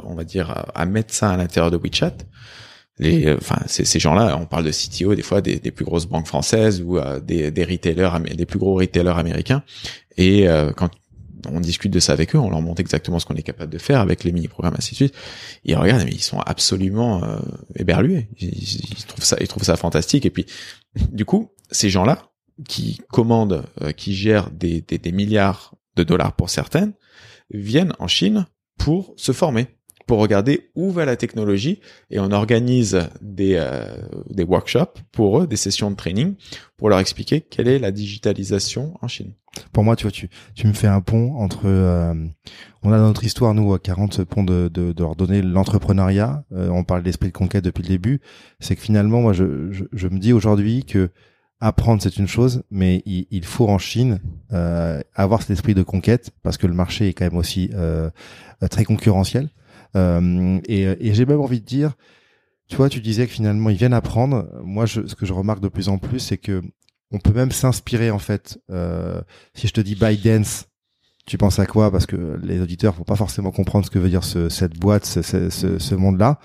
[0.02, 2.16] on va dire, à mettre ça à l'intérieur de WeChat
[2.98, 6.06] les, euh, enfin, ces gens-là, on parle de CTO des fois des, des plus grosses
[6.06, 9.62] banques françaises ou euh, des, des retailers, des plus gros retailers américains.
[10.16, 10.90] Et euh, quand
[11.48, 13.78] on discute de ça avec eux, on leur montre exactement ce qu'on est capable de
[13.78, 15.14] faire avec les mini-programmes ainsi de suite.
[15.64, 17.38] Ils regardent, mais ils sont absolument euh,
[17.76, 18.28] éberlués.
[18.38, 20.24] Ils, ils, trouvent ça, ils trouvent ça fantastique.
[20.24, 20.46] Et puis,
[21.12, 22.30] du coup, ces gens-là
[22.66, 23.64] qui commandent,
[23.98, 26.94] qui gèrent des, des, des milliards de dollars pour certaines,
[27.50, 28.46] viennent en Chine
[28.78, 29.75] pour se former
[30.06, 33.84] pour regarder où va la technologie et on organise des, euh,
[34.30, 36.34] des workshops pour eux, des sessions de training
[36.76, 39.32] pour leur expliquer quelle est la digitalisation en Chine.
[39.72, 42.14] Pour moi, tu vois, tu, tu me fais un pont entre, euh,
[42.82, 46.44] on a dans notre histoire, nous, à 40 ponts de, de, de leur donner l'entrepreneuriat,
[46.52, 48.20] euh, on parle d'esprit de conquête depuis le début,
[48.60, 51.10] c'est que finalement, moi, je, je, me dis aujourd'hui que
[51.60, 54.20] apprendre c'est une chose, mais il, faut en Chine
[54.52, 58.10] euh, avoir cet esprit de conquête parce que le marché est quand même aussi euh,
[58.70, 59.48] très concurrentiel.
[59.94, 61.94] Euh, et, j'ai même envie de dire,
[62.68, 64.48] tu vois, tu disais que finalement ils viennent apprendre.
[64.64, 66.62] Moi, je, ce que je remarque de plus en plus, c'est que
[67.12, 68.58] on peut même s'inspirer en fait.
[68.70, 69.20] Euh,
[69.54, 70.66] si je te dis ByteDance,
[71.26, 71.90] tu penses à quoi?
[71.90, 75.04] Parce que les auditeurs vont pas forcément comprendre ce que veut dire ce, cette boîte,
[75.04, 76.38] ce, ce, ce, monde-là.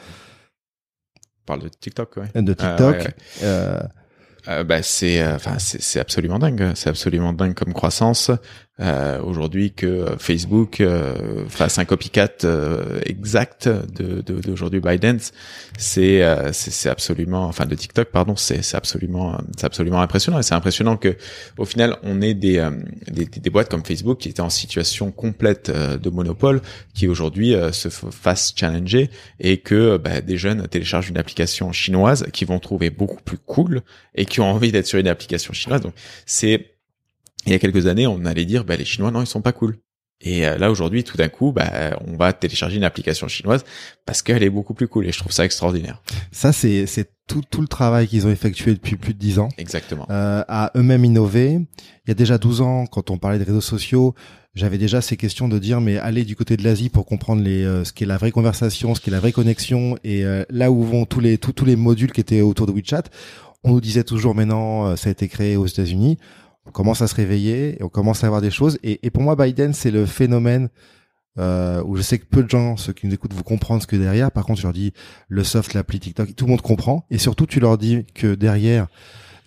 [1.44, 2.42] On parle de TikTok, ouais.
[2.42, 3.08] De TikTok.
[3.08, 3.80] Ah, euh,
[4.48, 6.72] euh, bah, c'est, enfin, c'est absolument dingue.
[6.76, 8.32] C'est absolument dingue comme croissance
[8.82, 15.20] euh, aujourd'hui que Facebook euh, fasse un copycat euh, exact de d'aujourd'hui de, Biden,
[15.78, 20.39] c'est euh, c'est absolument, enfin de TikTok pardon, c'est c'est absolument c'est absolument impressionnant.
[20.39, 21.15] Et c'est impressionnant que
[21.58, 22.72] au final on ait des, euh,
[23.08, 26.62] des, des boîtes comme Facebook qui étaient en situation complète de monopole
[26.94, 32.46] qui aujourd'hui se fassent challenger et que bah, des jeunes téléchargent une application chinoise qui
[32.46, 33.82] vont trouver beaucoup plus cool
[34.15, 35.82] et qui ont envie d'être sur une application chinoise.
[35.82, 35.94] Donc
[36.26, 36.72] c'est
[37.46, 39.54] il y a quelques années, on allait dire, bah, les Chinois, non, ils sont pas
[39.54, 39.78] cool.
[40.24, 43.64] Et euh, là aujourd'hui, tout d'un coup, bah, on va télécharger une application chinoise
[44.06, 45.08] parce qu'elle est beaucoup plus cool.
[45.08, 46.02] Et je trouve ça extraordinaire.
[46.32, 49.50] Ça, c'est c'est tout tout le travail qu'ils ont effectué depuis plus de dix ans.
[49.58, 50.06] Exactement.
[50.10, 51.54] Euh, à eux-mêmes innover.
[52.06, 54.14] Il y a déjà 12 ans, quand on parlait des réseaux sociaux,
[54.54, 57.64] j'avais déjà ces questions de dire mais allez du côté de l'Asie pour comprendre les
[57.64, 60.44] euh, ce qui est la vraie conversation, ce qui est la vraie connexion et euh,
[60.50, 63.04] là où vont tous les tous tous les modules qui étaient autour de WeChat.
[63.64, 66.18] On nous disait toujours mais non, ça a été créé aux États-Unis
[66.65, 68.78] on commence à se réveiller on commence à avoir des choses.
[68.84, 70.69] Et, pour moi, Biden, c'est le phénomène
[71.39, 73.88] euh, où je sais que peu de gens, ceux qui nous écoutent, vous comprendre ce
[73.88, 74.32] que derrière.
[74.32, 74.93] Par contre, je leur dis
[75.28, 77.06] le soft, l'appli TikTok, tout le monde comprend.
[77.10, 78.88] Et surtout, tu leur dis que derrière,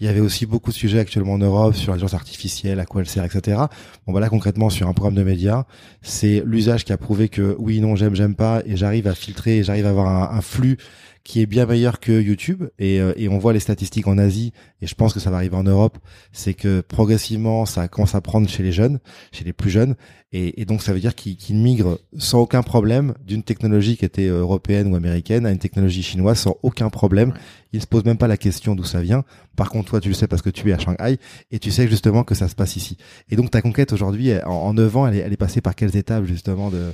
[0.00, 3.00] il y avait aussi beaucoup de sujets actuellement en Europe sur l'intelligence artificielle, à quoi
[3.00, 3.58] elle sert, etc.
[4.06, 5.64] Bon, voilà, concrètement, sur un programme de médias,
[6.02, 9.62] c'est l'usage qui a prouvé que oui, non, j'aime, j'aime pas, et j'arrive à filtrer,
[9.62, 10.78] j'arrive à avoir un flux
[11.24, 14.52] qui est bien meilleur que YouTube et, euh, et on voit les statistiques en Asie
[14.82, 15.96] et je pense que ça va arriver en Europe,
[16.32, 19.00] c'est que progressivement ça commence à prendre chez les jeunes,
[19.32, 19.96] chez les plus jeunes
[20.32, 24.26] et, et donc ça veut dire qu'ils migrent sans aucun problème d'une technologie qui était
[24.26, 27.32] européenne ou américaine à une technologie chinoise sans aucun problème.
[27.72, 29.24] Ils se posent même pas la question d'où ça vient.
[29.56, 31.16] Par contre toi tu le sais parce que tu es à Shanghai
[31.50, 32.98] et tu sais justement que ça se passe ici.
[33.30, 35.74] Et donc ta conquête aujourd'hui en, en 9 ans elle est, elle est passée par
[35.74, 36.92] quelles étapes justement de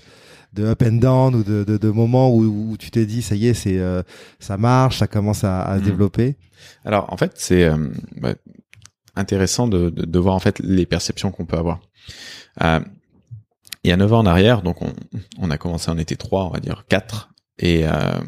[0.53, 3.35] de up and down ou de, de, de moments où, où, tu t'es dit ça
[3.35, 4.03] y est c'est euh,
[4.39, 5.85] ça marche ça commence à, à se mm.
[5.85, 6.37] développer
[6.85, 7.77] alors en fait c'est euh,
[8.17, 8.35] bah,
[9.17, 11.81] intéressant de, de, de, voir en fait les perceptions qu'on peut avoir
[12.63, 12.81] euh,
[13.83, 14.93] il y a 9 ans en arrière, donc on,
[15.39, 18.19] on a commencé, on était trois, on va dire quatre, et euh,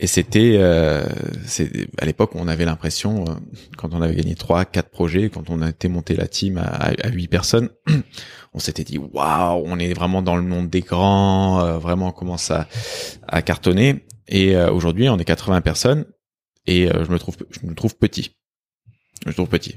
[0.00, 1.04] et c'était euh,
[1.44, 3.34] c'est à l'époque on avait l'impression euh,
[3.76, 6.90] quand on avait gagné trois, quatre projets, quand on a été monté la team à,
[7.02, 7.68] à 8 personnes,
[8.54, 12.12] on s'était dit waouh, on est vraiment dans le monde des grands, euh, vraiment on
[12.12, 12.66] commence à,
[13.26, 14.04] à cartonner.
[14.28, 16.04] Et euh, aujourd'hui, on est 80 personnes
[16.66, 18.36] et euh, je me trouve je me trouve petit.
[19.24, 19.76] Je me trouve petit.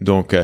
[0.00, 0.36] Donc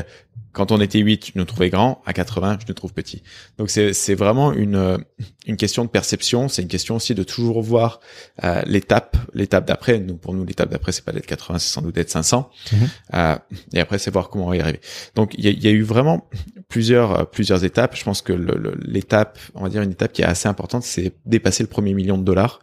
[0.51, 2.01] quand on était 8, je nous trouvais grand.
[2.05, 3.21] À 80, je nous trouve petit.
[3.57, 4.97] Donc c'est vraiment une
[5.45, 6.47] une question de perception.
[6.47, 7.99] C'est une question aussi de toujours voir
[8.43, 9.99] euh, l'étape l'étape d'après.
[9.99, 12.49] Nous pour nous l'étape d'après c'est pas d'être 80, c'est sans doute d'être 500.
[12.71, 12.79] Mhm.
[13.13, 13.35] Euh,
[13.73, 14.79] et après c'est voir comment on va y arriver.
[15.15, 16.27] Donc il y a, y a eu vraiment
[16.67, 17.95] plusieurs euh, plusieurs étapes.
[17.95, 20.83] Je pense que le- le- l'étape, on va dire une étape qui est assez importante,
[20.83, 22.59] c'est dépasser le premier million de dollars.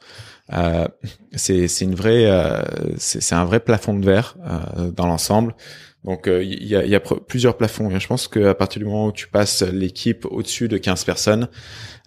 [0.52, 0.86] Euh,
[1.34, 2.62] c'est une vraie euh,
[2.98, 5.54] c'est c'est un vrai plafond de verre euh, dans l'ensemble.
[6.06, 7.90] Donc euh, il y a, y a plusieurs plafonds.
[7.98, 11.48] Je pense qu'à partir du moment où tu passes l'équipe au-dessus de 15 personnes,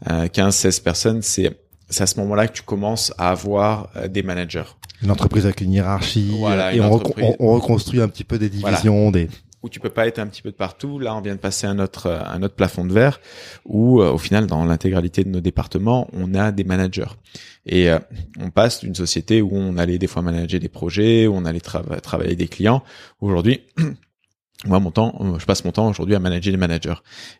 [0.09, 1.51] euh, 15-16 personnes, c'est
[1.99, 4.63] à ce moment-là que tu commences à avoir euh, des managers.
[5.03, 6.31] Une entreprise avec une hiérarchie.
[6.39, 7.25] Voilà, euh, et une on, entreprise.
[7.39, 9.27] on- on reconstruit un petit peu des divisions, des.
[9.61, 10.99] Où tu peux pas être un petit peu de partout.
[10.99, 13.19] Là, on vient de passer un autre euh, un autre plafond de verre
[13.65, 17.11] où euh, au final dans l'intégralité de nos départements, on a des managers.
[17.65, 17.99] Et euh,
[18.39, 21.59] on passe d'une société où on allait des fois manager des projets, où on allait
[21.59, 22.83] trava- travailler des clients.
[23.21, 23.61] Aujourd'hui,
[24.65, 26.95] moi mon temps, euh, je passe mon temps aujourd'hui à manager les managers.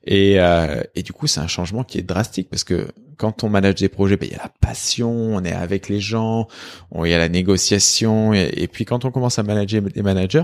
[0.05, 3.49] Et euh, et du coup, c'est un changement qui est drastique parce que quand on
[3.49, 6.47] manage des projets, ben, il y a la passion, on est avec les gens,
[7.03, 10.43] il y a la négociation et, et puis quand on commence à manager des managers,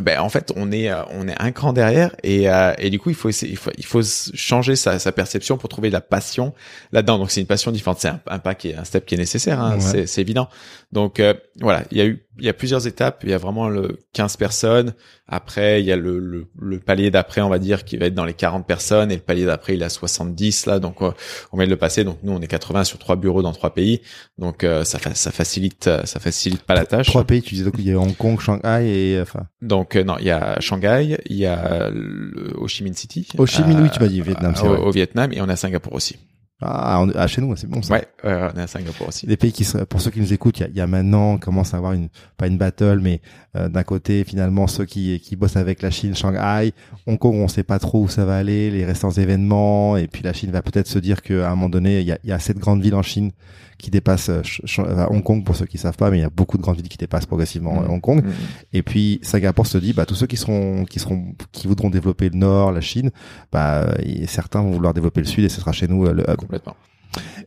[0.00, 2.98] ben en fait on est euh, on est un cran derrière et euh, et du
[2.98, 4.00] coup il faut essayer, il faut il faut
[4.32, 6.54] changer sa, sa perception pour trouver la passion
[6.92, 7.18] là-dedans.
[7.18, 7.98] Donc c'est une passion différente.
[8.00, 10.06] C'est un, un pas qui est un step qui est nécessaire hein, Ouais.
[10.06, 10.48] c'est évident
[10.92, 13.20] donc euh, voilà il y a eu il y a plusieurs étapes.
[13.24, 14.94] Il y a vraiment le 15 personnes.
[15.28, 18.14] Après il y a le le, le palier d'après on va dire qui va être
[18.14, 19.12] dans les 40 personnes.
[19.12, 20.78] Et le palier d'après il à 70 là.
[20.78, 21.12] Donc euh,
[21.52, 22.04] on vient de le passer.
[22.04, 24.00] Donc nous on est 80 sur trois bureaux dans trois pays.
[24.38, 27.06] Donc euh, ça ça facilite euh, ça facilite pas la tâche.
[27.06, 29.46] Trois pays, tu disais donc il y a Hong Kong, Shanghai et enfin.
[29.60, 33.28] donc euh, non, il y a Shanghai, il y a le Ho Chi Minh City.
[33.38, 35.48] Ho Chi Minh, euh, oui, tu m'as dit Vietnam, c'est au, au Vietnam et on
[35.48, 36.16] a Singapour aussi.
[36.64, 37.94] Ah, on- ah, chez nous, c'est bon ça.
[37.94, 39.26] Ouais, ouais, on est à Singapour aussi.
[39.26, 41.74] Des pays qui pour ceux qui nous écoutent, il y y a maintenant, on commence
[41.74, 43.20] à avoir une, pas une battle, mais
[43.56, 46.72] euh, d'un côté, finalement, ceux qui, qui bossent avec la Chine, Shanghai,
[47.06, 50.22] Hong Kong, on sait pas trop où ça va aller, les restants événements, et puis
[50.22, 52.36] la Chine va peut-être se dire qu'à un moment donné, il y a, y a
[52.36, 53.32] assez de grandes villes en Chine
[53.78, 54.42] qui dépassent euh,
[54.78, 56.76] euh, Hong Kong, pour ceux qui savent pas, mais il y a beaucoup de grandes
[56.76, 57.90] villes qui dépassent progressivement euh, Mhm.
[57.90, 58.24] Hong Kong.
[58.24, 58.30] Mhm.
[58.74, 62.28] Et puis Singapour se dit, bah tous ceux qui seront, qui seront, qui voudront développer
[62.28, 63.10] le Nord, la Chine,
[63.50, 63.88] bah
[64.26, 66.51] certains vont vouloir développer le Sud, et ce sera chez nous euh, le hub.
[66.52, 66.76] Complètement.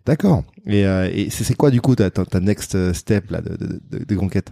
[0.05, 0.43] D'accord.
[0.65, 3.81] Et, euh, et c'est quoi du coup ta, ta, ta next step là de, de,
[3.91, 4.51] de, de conquête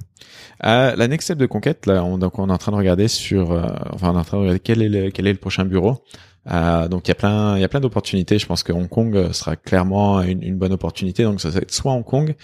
[0.63, 3.07] Euh, la next step de conquête, là, on, donc on est en train de regarder
[3.07, 5.39] sur, euh, enfin, on est en train de regarder quel est le, quel est le
[5.39, 6.03] prochain bureau.
[6.51, 8.38] Euh, donc il y a plein, il y a plein d'opportunités.
[8.38, 11.23] Je pense que Hong Kong euh, sera clairement une, une bonne opportunité.
[11.23, 12.36] Donc ça va être soit Hong Kong,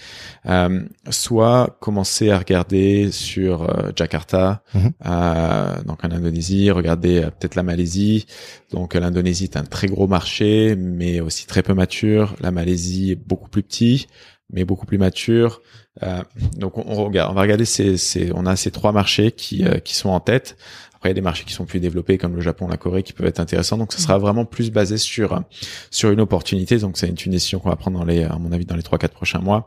[0.46, 7.56] euh, soit commencer à regarder sur euh, Jakarta, euh, donc en Indonésie, regarder euh, peut-être
[7.56, 8.26] la Malaisie.
[8.72, 12.34] Donc l'Indonésie est un très gros marché, mais aussi très peu mature.
[12.40, 14.06] La Malaisie est beaucoup plus petit,
[14.52, 15.60] mais beaucoup plus mature.
[16.02, 16.22] Euh,
[16.56, 19.64] donc on, on regarde, on va regarder ces, ces, on a ces trois marchés qui,
[19.64, 20.56] euh, qui sont en tête.
[21.00, 23.02] Après, il y a des marchés qui sont plus développés comme le Japon, la Corée,
[23.02, 23.78] qui peuvent être intéressants.
[23.78, 25.42] Donc, ce sera vraiment plus basé sur
[25.90, 26.76] sur une opportunité.
[26.76, 28.98] Donc, c'est une, décision qu'on va prendre dans les, à mon avis, dans les trois
[28.98, 29.66] quatre prochains mois.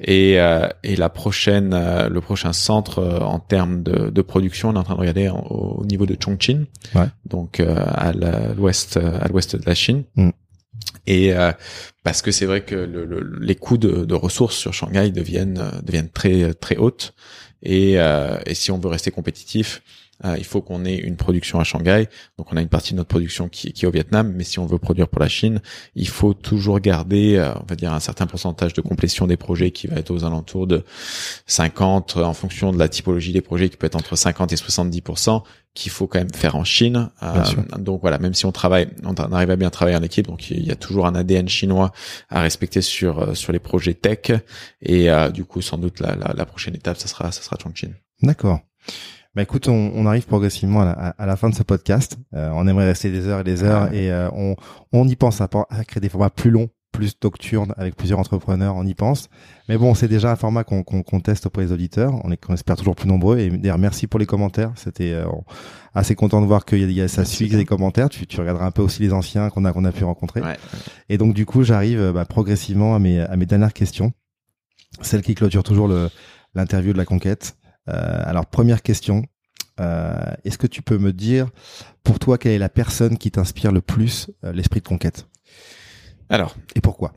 [0.00, 4.70] Et euh, et la prochaine, euh, le prochain centre euh, en termes de, de production,
[4.70, 7.06] on est en train de regarder en- au, au niveau de Chongqing, Ouais.
[7.24, 8.12] donc euh, à
[8.56, 10.02] l'ouest à l'ouest de la Chine.
[10.16, 10.30] Mm.
[11.06, 11.52] Et euh,
[12.02, 15.62] parce que c'est vrai que le, le- les coûts de, de ressources sur Shanghai deviennent
[15.84, 17.14] deviennent très très hautes.
[17.62, 19.82] Et, euh, et si on veut rester compétitif,
[20.24, 22.08] euh, il faut qu'on ait une production à Shanghai.
[22.38, 24.58] Donc on a une partie de notre production qui, qui est au Vietnam, mais si
[24.58, 25.60] on veut produire pour la Chine,
[25.94, 29.70] il faut toujours garder, euh, on va dire, un certain pourcentage de complétion des projets
[29.70, 30.84] qui va être aux alentours de
[31.46, 34.56] 50, euh, en fonction de la typologie des projets, qui peut être entre 50 et
[34.56, 35.42] 70%
[35.74, 37.10] qu'il faut quand même faire en Chine.
[37.22, 37.42] Euh,
[37.78, 40.64] donc voilà, même si on travaille, on arrive à bien travailler en équipe, donc il
[40.64, 41.90] y a toujours un ADN chinois
[42.28, 44.30] à respecter sur sur les projets tech.
[44.82, 47.92] Et du coup, sans doute la, la, la prochaine étape, ça sera ça sera Chongqing.
[48.22, 48.60] D'accord.
[49.34, 52.16] Bah écoute, on, on arrive progressivement à la, à- la fin de ce podcast.
[52.34, 54.54] Euh, on aimerait rester des heures et des heures et euh, on,
[54.92, 58.76] on y pense à, à créer des formats plus longs, plus nocturnes avec plusieurs entrepreneurs.
[58.76, 59.28] On y pense.
[59.68, 62.14] Mais bon, c'est déjà un format qu'on qu'on teste auprès des auditeurs.
[62.24, 63.38] On est espère toujours plus nombreux.
[63.40, 64.70] Et d'ailleurs, merci pour les commentaires.
[64.76, 65.24] C'était euh,
[65.94, 68.08] assez content de voir qu'il y a, y a ça suit des commentaires.
[68.10, 70.42] Tu, tu regarderas un peu aussi les anciens qu'on a qu'on a pu rencontrer.
[70.42, 70.56] Ouais.
[71.08, 74.12] Et donc du coup, j'arrive euh, bah, progressivement à mes à mes dernières questions,
[75.00, 75.88] celles qui clôturent toujours
[76.54, 77.56] l'interview de la conquête.
[77.88, 79.24] Euh, alors première question,
[79.80, 81.48] euh, est-ce que tu peux me dire
[82.02, 85.26] pour toi quelle est la personne qui t'inspire le plus euh, l'esprit de conquête?
[86.28, 87.12] Alors, Et pourquoi?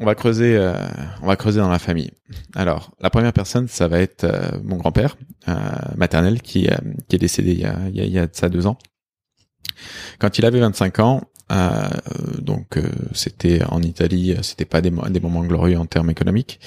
[0.00, 0.74] on va creuser, euh,
[1.22, 2.10] on va creuser dans la famille.
[2.54, 5.16] Alors, la première personne, ça va être euh, mon grand-père
[5.48, 5.54] euh,
[5.96, 6.76] maternel qui, euh,
[7.08, 8.78] qui est décédé il y, a, il, y a, ça deux ans.
[10.18, 11.88] Quand il avait 25 ans, euh,
[12.40, 12.82] donc euh,
[13.12, 16.60] c'était en Italie, c'était pas des, des moments glorieux en termes économiques.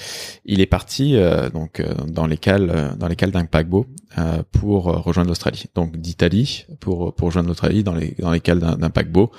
[0.44, 3.86] Il est parti euh, donc euh, dans les cales, euh, dans les cales d'un paquebot
[4.18, 5.66] euh, pour euh, rejoindre l'Australie.
[5.74, 9.30] Donc d'Italie pour pour rejoindre l'Australie dans les dans les cales d'un paquebot.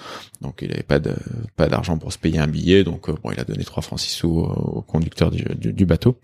[0.42, 1.14] Donc il avait pas de
[1.56, 4.00] pas d'argent pour se payer un billet, donc euh, bon il a donné trois francs
[4.00, 6.18] six sous au, conducteur du, du, du bateau.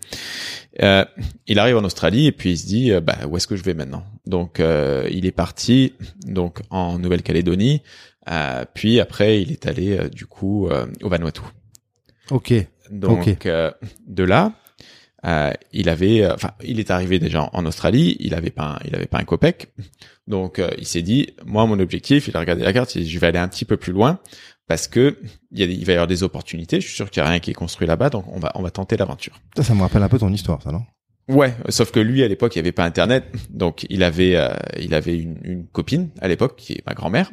[0.82, 1.04] Euh,
[1.46, 3.62] il arrive en Australie et puis il se dit euh, bah où est-ce que je
[3.62, 4.04] vais maintenant?
[4.26, 5.92] Donc euh, il est parti
[6.26, 7.82] donc en Nouvelle-Calédonie.
[8.30, 11.40] Euh, puis après, il est allé euh, du coup euh, au Vanuatu.
[12.30, 12.54] Ok.
[12.90, 13.46] Donc Ok.
[13.46, 13.70] euh,
[14.06, 14.52] de là,
[15.24, 18.16] euh, il avait, euh, enfin, il est arrivé déjà en, Australie.
[18.20, 19.72] Il avait pas, un, il avait pas un copec.
[20.26, 23.10] Donc euh, il s'est dit, moi mon objectif, il a regardé la carte, il dit,
[23.10, 24.18] je vais aller un petit peu plus loin
[24.68, 25.18] parce que
[25.50, 26.80] il, y a il va y avoir des opportunités.
[26.80, 28.62] Je suis sûr qu'il y a rien qui est construit là-bas, donc on va, on
[28.62, 29.40] va tenter l'aventure.
[29.56, 30.82] Ça, ça me rappelle un peu ton histoire, ça, non?
[31.28, 34.48] Ouais, sauf que lui à l'époque il n'y avait pas internet, donc il avait euh,
[34.80, 37.30] il avait une, une copine à l'époque qui est ma grand-mère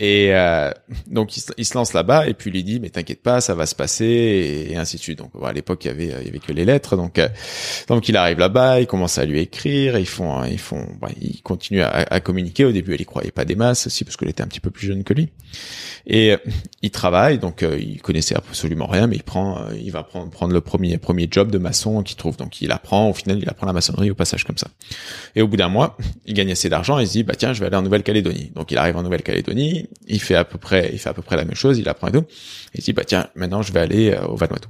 [0.00, 0.70] et euh,
[1.08, 3.74] donc il se, lance là-bas et puis lui dit mais t'inquiète pas ça va se
[3.74, 5.18] passer et, et ainsi de suite.
[5.18, 6.96] Donc à l'époque il y avait il y avait que les lettres.
[6.96, 7.28] Donc euh,
[7.88, 11.42] donc il arrive là-bas, il commence à lui écrire, ils font ils font bah, ils
[11.42, 12.64] continuent à, à communiquer.
[12.64, 14.70] Au début elle y croyait pas des masses aussi parce qu'elle était un petit peu
[14.70, 15.30] plus jeune que lui.
[16.06, 16.36] Et euh,
[16.82, 20.30] il travaille donc euh, il connaissait absolument rien mais il prend euh, il va prendre
[20.30, 22.36] prendre le premier premier job de maçon qu'il trouve.
[22.36, 24.68] Donc il apprend au final il apprend la maçonnerie au passage comme ça.
[25.34, 27.52] Et au bout d'un mois il gagne assez d'argent et il se dit bah tiens
[27.52, 28.52] je vais aller en Nouvelle-Calédonie.
[28.54, 31.36] Donc il arrive en Nouvelle-Calédonie il fait à peu près il fait à peu près
[31.36, 32.24] la même chose il apprend et tout.
[32.74, 34.68] Il dit bah tiens maintenant je vais aller euh, au Vanuatu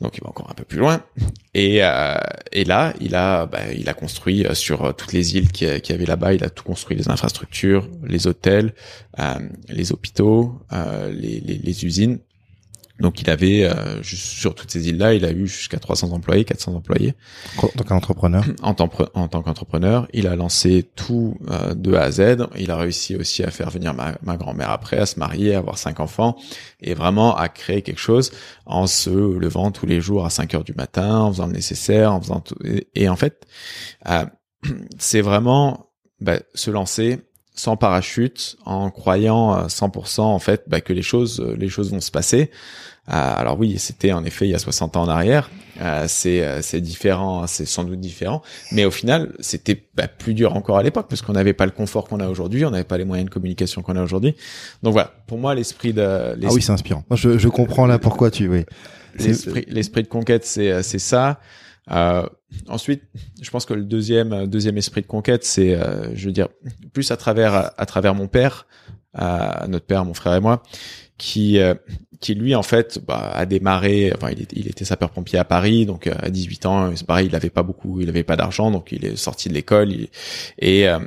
[0.00, 1.02] donc il va encore un peu plus loin.
[1.54, 2.14] Et euh,
[2.52, 5.68] et là il a bah, il a construit euh, sur euh, toutes les îles qu'il
[5.68, 6.96] y, avait là-bas il a tout construit.
[6.96, 8.74] Les infrastructures les hôtels
[9.68, 10.58] les hôpitaux
[11.10, 12.18] les usines
[13.00, 16.44] donc il avait euh, juste sur toutes ces îles-là il a eu jusqu'à 300 employés
[16.44, 17.14] 400 employés
[17.58, 18.44] En tant qu'entrepreneur.
[18.62, 22.46] en tant, pre- en tant qu'entrepreneur, il a lancé tout euh, de A à Z.
[22.58, 25.58] Il a réussi aussi à faire venir ma, ma grand-mère après, à se marier, à
[25.58, 26.36] avoir cinq enfants,
[26.80, 28.30] et vraiment à créer quelque chose
[28.66, 32.12] en se levant tous les jours à 5 heures du matin, en faisant le nécessaire,
[32.12, 32.56] en faisant tout.
[32.64, 33.46] Et, et en fait,
[34.08, 34.24] euh,
[34.98, 37.20] c'est vraiment bah, se lancer
[37.54, 42.00] sans parachute, en croyant à 100% en fait bah, que les choses, les choses vont
[42.00, 42.50] se passer.
[43.08, 45.50] Euh, alors oui, c'était en effet il y a 60 ans en arrière.
[45.80, 50.34] Euh, c'est euh, c'est différent, c'est sans doute différent, mais au final c'était bah, plus
[50.34, 52.84] dur encore à l'époque parce qu'on n'avait pas le confort qu'on a aujourd'hui, on n'avait
[52.84, 54.34] pas les moyens de communication qu'on a aujourd'hui.
[54.82, 57.04] Donc voilà, pour moi l'esprit de Ah oui, c'est inspirant.
[57.08, 58.48] Moi, Je, je comprends là pourquoi tu.
[58.48, 58.64] Oui.
[59.18, 61.40] L'esprit l'esprit de conquête c'est euh, c'est ça
[61.92, 62.26] euh,
[62.68, 63.02] ensuite
[63.40, 66.48] je pense que le deuxième euh, deuxième esprit de conquête c'est euh, je veux dire
[66.92, 68.66] plus à travers à travers mon père
[69.20, 70.62] euh, notre père mon frère et moi
[71.18, 71.74] qui euh,
[72.20, 75.44] qui lui en fait bah, a démarré enfin il était, il était sapeur pompier à
[75.44, 78.36] Paris donc euh, à 18 ans c'est pareil il avait pas beaucoup il avait pas
[78.36, 79.92] d'argent donc il est sorti de l'école
[80.58, 80.98] et euh,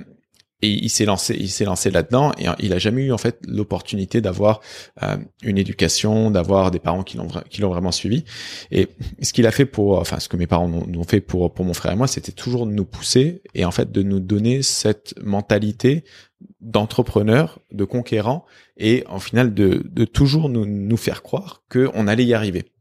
[0.64, 3.18] et il s'est lancé il s'est lancé là-dedans et euh, il a jamais eu en
[3.18, 4.62] fait l'opportunité d'avoir
[5.04, 8.24] euh, une éducation d'avoir des parents qui l'ont qui l'ont vraiment suivi.
[8.72, 8.88] Et
[9.22, 11.74] ce qu'il a fait pour enfin ce que mes parents ont fait pour pour mon
[11.74, 15.14] frère et moi c'était toujours de nous pousser et en fait de nous donner cette
[15.22, 16.06] mentalité
[16.62, 18.46] d'entrepreneur de conquérant
[18.78, 22.72] et en final de de toujours nous nous faire croire que on allait y arriver.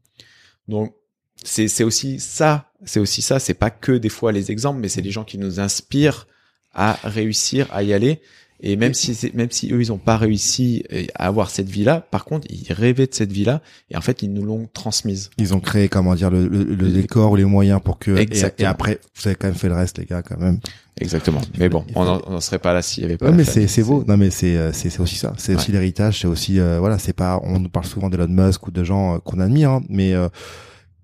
[0.69, 0.95] Donc
[1.43, 3.39] c'est c'est aussi ça c'est aussi ça.
[3.39, 6.27] C'est pas que des fois les exemples mais c'est les gens qui nous inspirent
[6.73, 8.19] à réussir à y aller
[8.65, 11.83] et même si même si eux ils ont pas réussi euh, à avoir cette vie
[11.83, 14.69] là par contre ils rêvaient de cette vie là et en fait ils nous l'ont
[14.73, 18.15] transmise Ils ont créé, comment dire, le, le, le décor ou les moyens pour que.
[18.15, 18.67] Exactement.
[18.69, 20.59] et après, vous avez quand même fait le reste, les gars, quand même.
[21.01, 23.35] exactement mais bon on en- on n'en serait pas là s'il y avait pas Ouais,
[23.35, 24.05] mais c'est c'est beau.
[24.07, 25.33] Non, mais c'est euh, c'est c'est aussi ça.
[25.37, 26.21] C'est aussi l'héritage.
[26.21, 26.97] C'est aussi euh, voilà.
[26.99, 27.41] C'est pas.
[27.43, 30.29] On nous parle souvent d'Elon Musk ou de gens euh, qu'on admire, hein, mais euh,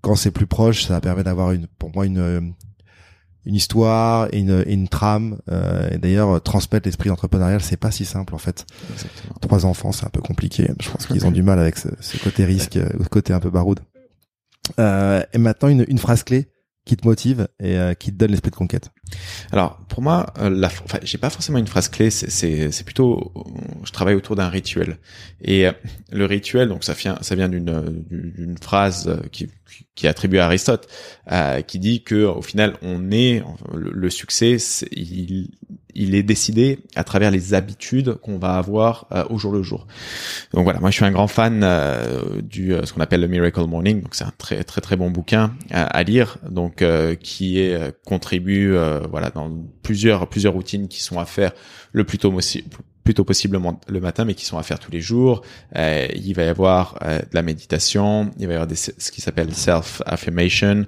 [0.01, 2.53] quand c'est plus proche, ça permet d'avoir une, pour moi, une
[3.45, 5.39] une histoire et une, et une trame.
[5.49, 8.65] Euh, et d'ailleurs, euh, transmettre l'esprit entrepreneurial, c'est pas si simple en fait.
[8.91, 9.35] Exactement.
[9.41, 10.71] Trois enfants, c'est un peu compliqué.
[10.79, 13.39] Je pense qu'ils ont du mal avec ce, ce côté risque, euh, ce côté un
[13.39, 13.79] peu baroud.
[14.79, 16.49] Euh, et maintenant, une, une phrase clé
[16.85, 18.89] qui te motive et euh, qui te donne l'esprit de conquête.
[19.51, 22.09] Alors pour moi, euh, la, enfin, j'ai pas forcément une phrase clé.
[22.09, 23.33] C'est, plutôt,
[23.83, 24.97] je travaille autour d'un rituel.
[25.41, 25.71] Et euh,
[26.11, 29.49] le rituel, donc ça vient, ça vient d'une, d'une phrase euh, qui,
[29.95, 30.87] qui est attribuée à Aristote,
[31.31, 33.43] euh, qui dit que au final, on est
[33.73, 34.57] le, le succès,
[34.91, 35.49] il,
[35.95, 39.87] il est décidé à travers les habitudes qu'on va avoir euh, au jour le jour.
[40.53, 43.65] Donc voilà, moi je suis un grand fan euh, du ce qu'on appelle le Miracle
[43.65, 44.01] Morning.
[44.01, 46.83] Donc c'est un très très très bon bouquin à, à lire, donc
[47.21, 49.51] qui est contribue euh, voilà dans
[49.83, 51.51] plusieurs plusieurs routines qui sont à faire
[51.91, 52.69] le plus tôt possible
[53.09, 55.41] plutôt possiblement le matin, mais qui sont à faire tous les jours.
[55.75, 59.11] Euh, il va y avoir euh, de la méditation, il va y avoir des, ce
[59.11, 60.85] qui s'appelle self-affirmation,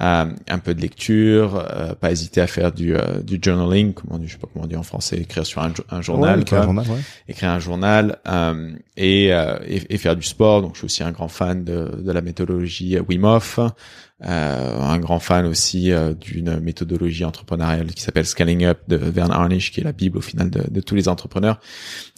[0.00, 4.14] euh, un peu de lecture, euh, pas hésiter à faire du, euh, du journaling, comment
[4.14, 6.36] on dit, je sais pas comment on dit en français, écrire sur un, un journal,
[6.36, 7.00] Ouais, écrire un journal, ouais.
[7.26, 8.18] écrire un journal
[8.96, 10.62] et, et, et, faire du sport.
[10.62, 13.58] Donc, je suis aussi un grand fan de, de la méthodologie Wim Hof.
[14.22, 19.32] Euh, un grand fan aussi euh, d'une méthodologie entrepreneuriale qui s'appelle Scaling Up de Vern
[19.32, 21.58] Harnish, qui est la bible au final de, de tous les entrepreneurs.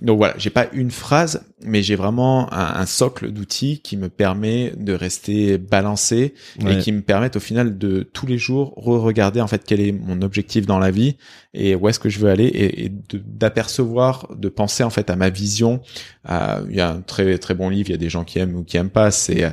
[0.02, 4.08] Donc voilà, j'ai pas une phrase, mais j'ai vraiment un, un socle d'outils qui me
[4.10, 6.74] permet de rester balancé Ouais.
[6.74, 9.92] et qui me permettent au final de tous les jours re-regarder en fait quel est
[9.92, 11.16] mon objectif dans la vie
[11.54, 15.30] et où est-ce que je veux aller et, d'apercevoir, de, penser en fait à ma
[15.30, 15.80] vision.
[16.28, 18.38] Euh, il y a un très très bon livre, il y a des gens qui
[18.38, 19.50] aiment ou qui aiment pas, c'est euh,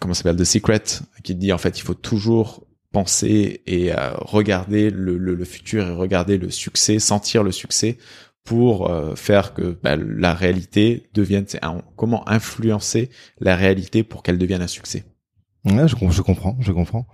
[0.00, 0.82] comment ça s'appelle The Secret
[1.22, 5.86] qui dit en fait il faut toujours penser et euh, regarder le, le, le futur
[5.86, 7.98] et regarder le succès, sentir le succès
[8.44, 11.46] pour euh, faire que bah, la réalité devienne
[11.96, 15.04] comment influencer la réalité pour qu'elle devienne un succès.
[15.64, 17.06] Ouais, je, je comprends, je comprends.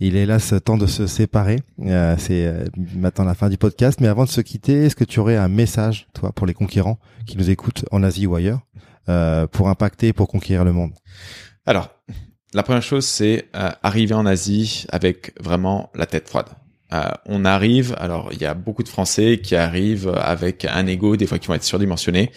[0.00, 1.60] Il est hélas temps de se séparer.
[1.80, 2.64] Euh, c'est euh,
[2.96, 4.00] maintenant la fin du podcast.
[4.00, 6.98] Mais avant de se quitter, est-ce que tu aurais un message, toi, pour les conquérants
[7.26, 8.60] qui nous écoutent en Asie ou ailleurs,
[9.08, 10.92] euh, pour impacter, pour conquérir le monde?
[11.66, 11.90] Alors,
[12.54, 16.48] la première chose, c'est euh, arriver en Asie avec vraiment la tête froide.
[16.92, 21.16] Euh, on arrive, alors il y a beaucoup de Français qui arrivent avec un ego,
[21.16, 22.32] des fois qui vont être surdimensionnés.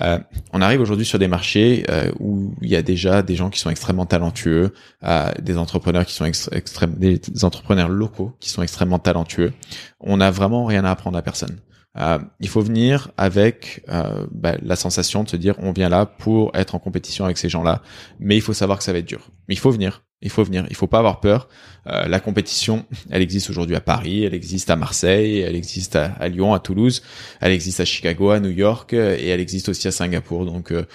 [0.00, 0.18] Euh,
[0.52, 3.60] on arrive aujourd'hui sur des marchés euh, où il y a déjà des gens qui
[3.60, 4.72] sont extrêmement talentueux,
[5.04, 9.52] euh, des entrepreneurs qui sont ex- extrême, des entrepreneurs locaux qui sont extrêmement talentueux.
[10.00, 11.60] On n'a vraiment rien à apprendre à personne.
[11.96, 16.06] Euh, il faut venir avec euh, bah, la sensation de se dire on vient là
[16.06, 17.82] pour être en compétition avec ces gens-là,
[18.18, 19.30] mais il faut savoir que ça va être dur.
[19.48, 21.48] Mais il faut venir, il faut venir, il faut pas avoir peur.
[21.86, 26.28] Euh, la compétition, elle existe aujourd'hui à Paris, elle existe à Marseille, elle existe à,
[26.28, 27.02] Lyon, à Toulouse,
[27.42, 30.46] elle existe à Chicago, à New York euh, et elle existe aussi à Singapour.
[30.46, 30.86] Donc euh,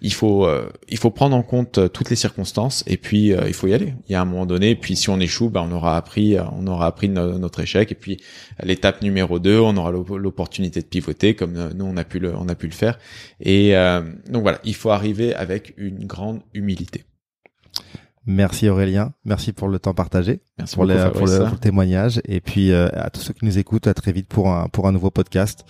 [0.00, 3.44] il faut euh, il faut prendre en compte euh, toutes les circonstances et puis euh,
[3.46, 3.94] il faut y aller.
[4.08, 6.66] Il y a un moment donné, puis si on échoue, ben on aura appris on
[6.66, 8.16] aura appris no- notre échec et puis
[8.60, 12.34] l'étape numéro 2, on aura l'op- l'opportunité de pivoter comme nous on a pu le
[12.34, 12.98] on a pu le faire.
[13.40, 13.72] Et
[14.28, 17.04] donc voilà, il faut arriver avec une grande humilité.
[18.26, 21.38] Merci Aurélien, merci pour le temps partagé, Merci pour, beaucoup, les- pour, le, Fabrice.
[21.44, 24.28] pour le témoignage, et puis euh, à tous ceux qui nous écoutent, à très vite
[24.28, 25.64] pour un pour un nouveau podcast.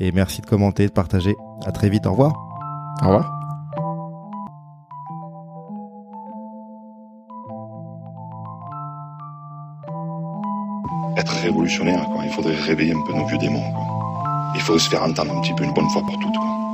[0.00, 1.34] Et merci de commenter, de partager.
[1.66, 2.32] À très vite, au revoir.
[3.02, 3.34] Au revoir.
[11.16, 12.24] être révolutionnaire, quoi.
[12.24, 13.86] Il faudrait réveiller un peu nos vieux démons, quoi.
[14.54, 16.67] Il faudrait se faire entendre un petit peu une bonne fois pour toutes, quoi.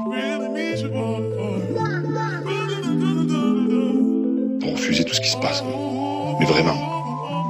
[6.38, 6.76] Mais vraiment,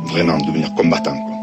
[0.05, 1.34] vraiment devenir combattant.